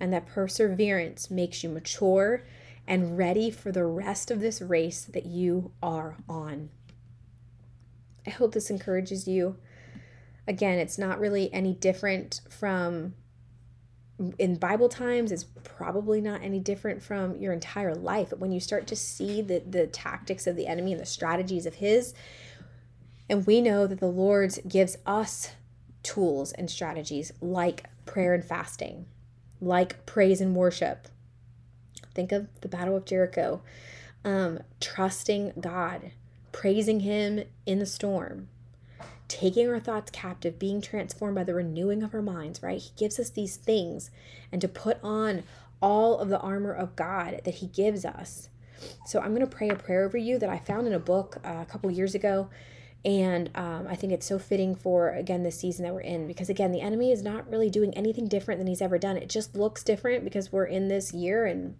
And 0.00 0.12
that 0.12 0.26
perseverance 0.26 1.30
makes 1.30 1.62
you 1.62 1.68
mature 1.68 2.44
and 2.86 3.16
ready 3.16 3.50
for 3.50 3.72
the 3.72 3.84
rest 3.84 4.30
of 4.30 4.40
this 4.40 4.60
race 4.60 5.04
that 5.04 5.26
you 5.26 5.72
are 5.82 6.16
on. 6.28 6.70
I 8.26 8.30
hope 8.30 8.52
this 8.52 8.70
encourages 8.70 9.26
you. 9.26 9.56
Again, 10.46 10.78
it's 10.78 10.98
not 10.98 11.18
really 11.18 11.52
any 11.52 11.72
different 11.72 12.40
from 12.48 13.14
in 14.38 14.54
Bible 14.56 14.88
times, 14.88 15.32
it's 15.32 15.44
probably 15.64 16.20
not 16.20 16.40
any 16.42 16.60
different 16.60 17.02
from 17.02 17.36
your 17.36 17.52
entire 17.52 17.94
life. 17.94 18.30
But 18.30 18.38
when 18.38 18.52
you 18.52 18.60
start 18.60 18.86
to 18.88 18.96
see 18.96 19.42
the, 19.42 19.60
the 19.68 19.88
tactics 19.88 20.46
of 20.46 20.54
the 20.54 20.68
enemy 20.68 20.92
and 20.92 21.00
the 21.00 21.06
strategies 21.06 21.66
of 21.66 21.74
his, 21.74 22.14
and 23.28 23.46
we 23.46 23.60
know 23.60 23.86
that 23.86 24.00
the 24.00 24.06
Lord 24.06 24.58
gives 24.68 24.96
us 25.06 25.52
tools 26.02 26.52
and 26.52 26.70
strategies 26.70 27.32
like 27.40 27.86
prayer 28.06 28.34
and 28.34 28.44
fasting, 28.44 29.06
like 29.60 30.04
praise 30.06 30.40
and 30.40 30.54
worship. 30.54 31.08
Think 32.14 32.32
of 32.32 32.48
the 32.60 32.68
Battle 32.68 32.96
of 32.96 33.06
Jericho, 33.06 33.62
um, 34.24 34.60
trusting 34.80 35.54
God, 35.60 36.12
praising 36.52 37.00
Him 37.00 37.44
in 37.66 37.78
the 37.78 37.86
storm, 37.86 38.48
taking 39.26 39.68
our 39.68 39.80
thoughts 39.80 40.10
captive, 40.10 40.58
being 40.58 40.80
transformed 40.80 41.34
by 41.34 41.44
the 41.44 41.54
renewing 41.54 42.02
of 42.02 42.14
our 42.14 42.22
minds, 42.22 42.62
right? 42.62 42.80
He 42.80 42.90
gives 42.96 43.18
us 43.18 43.30
these 43.30 43.56
things 43.56 44.10
and 44.52 44.60
to 44.60 44.68
put 44.68 44.98
on 45.02 45.42
all 45.80 46.18
of 46.18 46.28
the 46.28 46.40
armor 46.40 46.72
of 46.72 46.94
God 46.94 47.40
that 47.44 47.56
He 47.56 47.66
gives 47.66 48.04
us. 48.04 48.48
So 49.06 49.20
I'm 49.20 49.34
going 49.34 49.40
to 49.40 49.46
pray 49.46 49.70
a 49.70 49.74
prayer 49.74 50.04
over 50.04 50.18
you 50.18 50.38
that 50.38 50.48
I 50.48 50.58
found 50.58 50.86
in 50.86 50.92
a 50.92 50.98
book 50.98 51.38
uh, 51.44 51.58
a 51.62 51.66
couple 51.66 51.90
years 51.90 52.14
ago. 52.14 52.48
And 53.04 53.50
um, 53.54 53.86
I 53.86 53.96
think 53.96 54.12
it's 54.12 54.26
so 54.26 54.38
fitting 54.38 54.74
for, 54.74 55.10
again, 55.10 55.42
this 55.42 55.58
season 55.58 55.84
that 55.84 55.92
we're 55.92 56.00
in 56.00 56.26
because, 56.26 56.48
again, 56.48 56.72
the 56.72 56.80
enemy 56.80 57.12
is 57.12 57.22
not 57.22 57.48
really 57.50 57.68
doing 57.68 57.92
anything 57.94 58.28
different 58.28 58.58
than 58.58 58.66
he's 58.66 58.80
ever 58.80 58.98
done. 58.98 59.18
It 59.18 59.28
just 59.28 59.54
looks 59.54 59.82
different 59.82 60.24
because 60.24 60.50
we're 60.50 60.64
in 60.64 60.88
this 60.88 61.12
year 61.12 61.44
and 61.44 61.76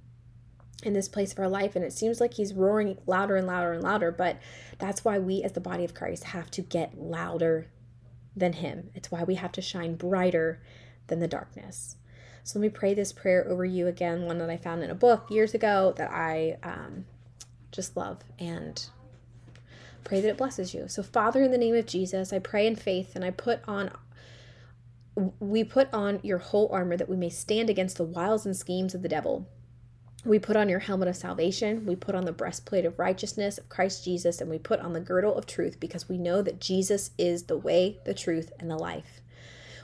in 0.84 0.92
this 0.92 1.08
place 1.08 1.32
of 1.32 1.38
our 1.38 1.48
life 1.48 1.74
and 1.76 1.84
it 1.84 1.92
seems 1.92 2.20
like 2.20 2.34
he's 2.34 2.52
roaring 2.52 2.98
louder 3.06 3.36
and 3.36 3.46
louder 3.46 3.72
and 3.72 3.82
louder 3.82 4.12
but 4.12 4.38
that's 4.78 5.04
why 5.04 5.18
we 5.18 5.42
as 5.42 5.52
the 5.52 5.60
body 5.60 5.84
of 5.84 5.94
christ 5.94 6.24
have 6.24 6.50
to 6.50 6.60
get 6.60 6.98
louder 6.98 7.68
than 8.36 8.54
him 8.54 8.90
it's 8.94 9.10
why 9.10 9.22
we 9.22 9.36
have 9.36 9.52
to 9.52 9.62
shine 9.62 9.94
brighter 9.94 10.60
than 11.06 11.20
the 11.20 11.28
darkness 11.28 11.96
so 12.42 12.58
let 12.58 12.62
me 12.62 12.68
pray 12.68 12.92
this 12.92 13.12
prayer 13.12 13.46
over 13.48 13.64
you 13.64 13.86
again 13.86 14.22
one 14.22 14.38
that 14.38 14.50
i 14.50 14.56
found 14.56 14.82
in 14.82 14.90
a 14.90 14.94
book 14.94 15.30
years 15.30 15.54
ago 15.54 15.94
that 15.96 16.10
i 16.10 16.56
um, 16.62 17.04
just 17.72 17.96
love 17.96 18.20
and 18.38 18.88
pray 20.04 20.20
that 20.20 20.28
it 20.28 20.36
blesses 20.36 20.74
you 20.74 20.86
so 20.88 21.02
father 21.02 21.42
in 21.42 21.50
the 21.50 21.58
name 21.58 21.74
of 21.74 21.86
jesus 21.86 22.32
i 22.32 22.38
pray 22.38 22.66
in 22.66 22.76
faith 22.76 23.14
and 23.14 23.24
i 23.24 23.30
put 23.30 23.60
on 23.66 23.90
we 25.38 25.62
put 25.62 25.92
on 25.92 26.18
your 26.22 26.38
whole 26.38 26.68
armor 26.72 26.96
that 26.96 27.08
we 27.08 27.16
may 27.16 27.30
stand 27.30 27.70
against 27.70 27.96
the 27.96 28.04
wiles 28.04 28.44
and 28.44 28.56
schemes 28.56 28.94
of 28.94 29.02
the 29.02 29.08
devil 29.08 29.48
we 30.24 30.38
put 30.38 30.56
on 30.56 30.70
your 30.70 30.78
helmet 30.78 31.08
of 31.08 31.16
salvation. 31.16 31.84
We 31.84 31.96
put 31.96 32.14
on 32.14 32.24
the 32.24 32.32
breastplate 32.32 32.86
of 32.86 32.98
righteousness 32.98 33.58
of 33.58 33.68
Christ 33.68 34.04
Jesus, 34.04 34.40
and 34.40 34.48
we 34.48 34.58
put 34.58 34.80
on 34.80 34.94
the 34.94 35.00
girdle 35.00 35.36
of 35.36 35.46
truth 35.46 35.78
because 35.78 36.08
we 36.08 36.16
know 36.16 36.40
that 36.40 36.62
Jesus 36.62 37.10
is 37.18 37.44
the 37.44 37.58
way, 37.58 37.98
the 38.06 38.14
truth, 38.14 38.50
and 38.58 38.70
the 38.70 38.76
life. 38.76 39.20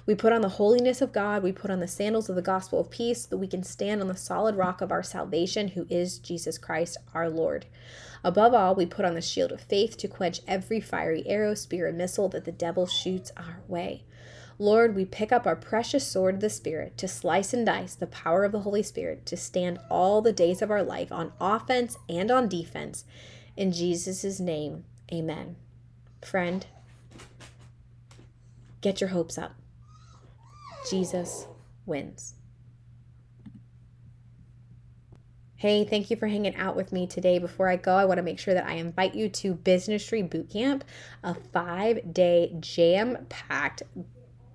We 0.06 0.14
put 0.14 0.32
on 0.32 0.40
the 0.40 0.48
holiness 0.48 1.02
of 1.02 1.12
God. 1.12 1.42
We 1.42 1.52
put 1.52 1.70
on 1.70 1.80
the 1.80 1.86
sandals 1.86 2.30
of 2.30 2.36
the 2.36 2.42
gospel 2.42 2.80
of 2.80 2.90
peace 2.90 3.26
that 3.26 3.36
we 3.36 3.46
can 3.46 3.62
stand 3.62 4.00
on 4.00 4.08
the 4.08 4.16
solid 4.16 4.56
rock 4.56 4.80
of 4.80 4.90
our 4.90 5.02
salvation, 5.02 5.68
who 5.68 5.86
is 5.90 6.18
Jesus 6.18 6.56
Christ 6.56 6.96
our 7.12 7.28
Lord. 7.28 7.66
Above 8.22 8.52
all, 8.52 8.74
we 8.74 8.84
put 8.84 9.04
on 9.04 9.14
the 9.14 9.20
shield 9.20 9.52
of 9.52 9.60
faith 9.60 9.96
to 9.96 10.08
quench 10.08 10.40
every 10.46 10.80
fiery 10.80 11.22
arrow, 11.26 11.54
spear, 11.54 11.86
and 11.86 11.96
missile 11.96 12.28
that 12.28 12.44
the 12.44 12.52
devil 12.52 12.86
shoots 12.86 13.32
our 13.36 13.60
way. 13.66 14.04
Lord, 14.58 14.94
we 14.94 15.06
pick 15.06 15.32
up 15.32 15.46
our 15.46 15.56
precious 15.56 16.06
sword 16.06 16.34
of 16.34 16.40
the 16.42 16.50
Spirit 16.50 16.98
to 16.98 17.08
slice 17.08 17.54
and 17.54 17.64
dice 17.64 17.94
the 17.94 18.06
power 18.06 18.44
of 18.44 18.52
the 18.52 18.60
Holy 18.60 18.82
Spirit 18.82 19.24
to 19.24 19.36
stand 19.36 19.78
all 19.88 20.20
the 20.20 20.34
days 20.34 20.60
of 20.60 20.70
our 20.70 20.82
life 20.82 21.10
on 21.10 21.32
offense 21.40 21.96
and 22.10 22.30
on 22.30 22.46
defense. 22.46 23.06
In 23.56 23.72
Jesus' 23.72 24.38
name, 24.38 24.84
amen. 25.10 25.56
Friend, 26.22 26.66
get 28.82 29.00
your 29.00 29.10
hopes 29.10 29.38
up. 29.38 29.54
Jesus 30.90 31.46
wins. 31.86 32.34
Hey, 35.60 35.84
thank 35.84 36.08
you 36.08 36.16
for 36.16 36.26
hanging 36.26 36.56
out 36.56 36.74
with 36.74 36.90
me 36.90 37.06
today. 37.06 37.38
Before 37.38 37.68
I 37.68 37.76
go, 37.76 37.94
I 37.94 38.06
want 38.06 38.16
to 38.16 38.22
make 38.22 38.38
sure 38.38 38.54
that 38.54 38.64
I 38.64 38.76
invite 38.76 39.14
you 39.14 39.28
to 39.28 39.52
Business 39.52 40.02
Tree 40.02 40.22
Bootcamp, 40.22 40.80
a 41.22 41.34
five 41.34 42.14
day 42.14 42.56
jam 42.60 43.26
packed 43.28 43.82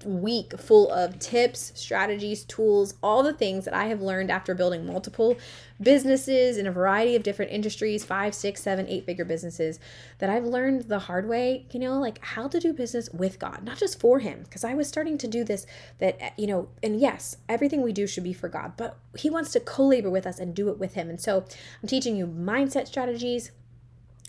week 0.05 0.57
full 0.59 0.91
of 0.91 1.19
tips, 1.19 1.71
strategies, 1.75 2.43
tools, 2.43 2.93
all 3.03 3.23
the 3.23 3.33
things 3.33 3.65
that 3.65 3.73
I 3.73 3.85
have 3.85 4.01
learned 4.01 4.31
after 4.31 4.53
building 4.53 4.85
multiple 4.85 5.37
businesses 5.81 6.57
in 6.57 6.67
a 6.67 6.71
variety 6.71 7.15
of 7.15 7.23
different 7.23 7.51
industries 7.51 8.05
five, 8.05 8.33
six, 8.33 8.61
seven, 8.61 8.87
eight 8.87 9.05
figure 9.05 9.25
businesses 9.25 9.79
that 10.19 10.29
I've 10.29 10.45
learned 10.45 10.83
the 10.83 10.99
hard 10.99 11.27
way, 11.27 11.65
you 11.71 11.79
know, 11.79 11.99
like 11.99 12.23
how 12.23 12.47
to 12.47 12.59
do 12.59 12.71
business 12.71 13.09
with 13.11 13.39
God, 13.39 13.63
not 13.63 13.77
just 13.77 13.99
for 13.99 14.19
Him. 14.19 14.43
Because 14.43 14.63
I 14.63 14.73
was 14.73 14.87
starting 14.87 15.17
to 15.17 15.27
do 15.27 15.43
this 15.43 15.65
that, 15.99 16.17
eh, 16.21 16.29
you 16.37 16.47
know, 16.47 16.69
and 16.81 16.99
yes, 16.99 17.37
everything 17.49 17.81
we 17.81 17.93
do 17.93 18.07
should 18.07 18.23
be 18.23 18.33
for 18.33 18.47
God, 18.47 18.73
but 18.77 18.97
He 19.17 19.29
wants 19.29 19.51
to 19.51 19.59
co 19.59 19.87
labor 19.87 20.09
with 20.09 20.25
us 20.25 20.39
and 20.39 20.55
do 20.55 20.69
it 20.69 20.79
with 20.79 20.93
Him. 20.93 21.09
And 21.09 21.19
so 21.19 21.45
I'm 21.81 21.89
teaching 21.89 22.15
you 22.15 22.27
mindset 22.27 22.87
strategies 22.87 23.51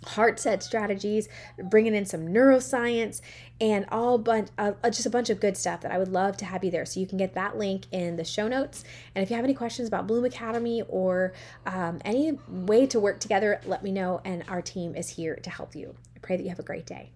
heart 0.06 0.38
set 0.38 0.62
strategies, 0.62 1.28
bringing 1.70 1.94
in 1.94 2.06
some 2.06 2.28
neuroscience, 2.28 3.20
and 3.60 3.86
all 3.90 4.18
bunch 4.18 4.48
uh, 4.58 4.72
uh, 4.82 4.90
just 4.90 5.06
a 5.06 5.10
bunch 5.10 5.30
of 5.30 5.40
good 5.40 5.56
stuff 5.56 5.80
that 5.80 5.92
I 5.92 5.98
would 5.98 6.08
love 6.08 6.36
to 6.38 6.44
have 6.44 6.62
you 6.64 6.70
there. 6.70 6.84
So 6.86 7.00
you 7.00 7.06
can 7.06 7.18
get 7.18 7.34
that 7.34 7.56
link 7.56 7.86
in 7.90 8.16
the 8.16 8.24
show 8.24 8.48
notes. 8.48 8.84
And 9.14 9.22
if 9.22 9.30
you 9.30 9.36
have 9.36 9.44
any 9.44 9.54
questions 9.54 9.88
about 9.88 10.06
Bloom 10.06 10.24
Academy 10.24 10.82
or 10.88 11.32
um, 11.66 12.00
any 12.04 12.38
way 12.48 12.86
to 12.86 13.00
work 13.00 13.20
together, 13.20 13.60
let 13.64 13.82
me 13.82 13.92
know, 13.92 14.20
and 14.24 14.44
our 14.48 14.62
team 14.62 14.94
is 14.94 15.08
here 15.08 15.36
to 15.36 15.50
help 15.50 15.74
you. 15.74 15.94
I 16.14 16.18
pray 16.20 16.36
that 16.36 16.42
you 16.42 16.50
have 16.50 16.58
a 16.58 16.62
great 16.62 16.86
day. 16.86 17.12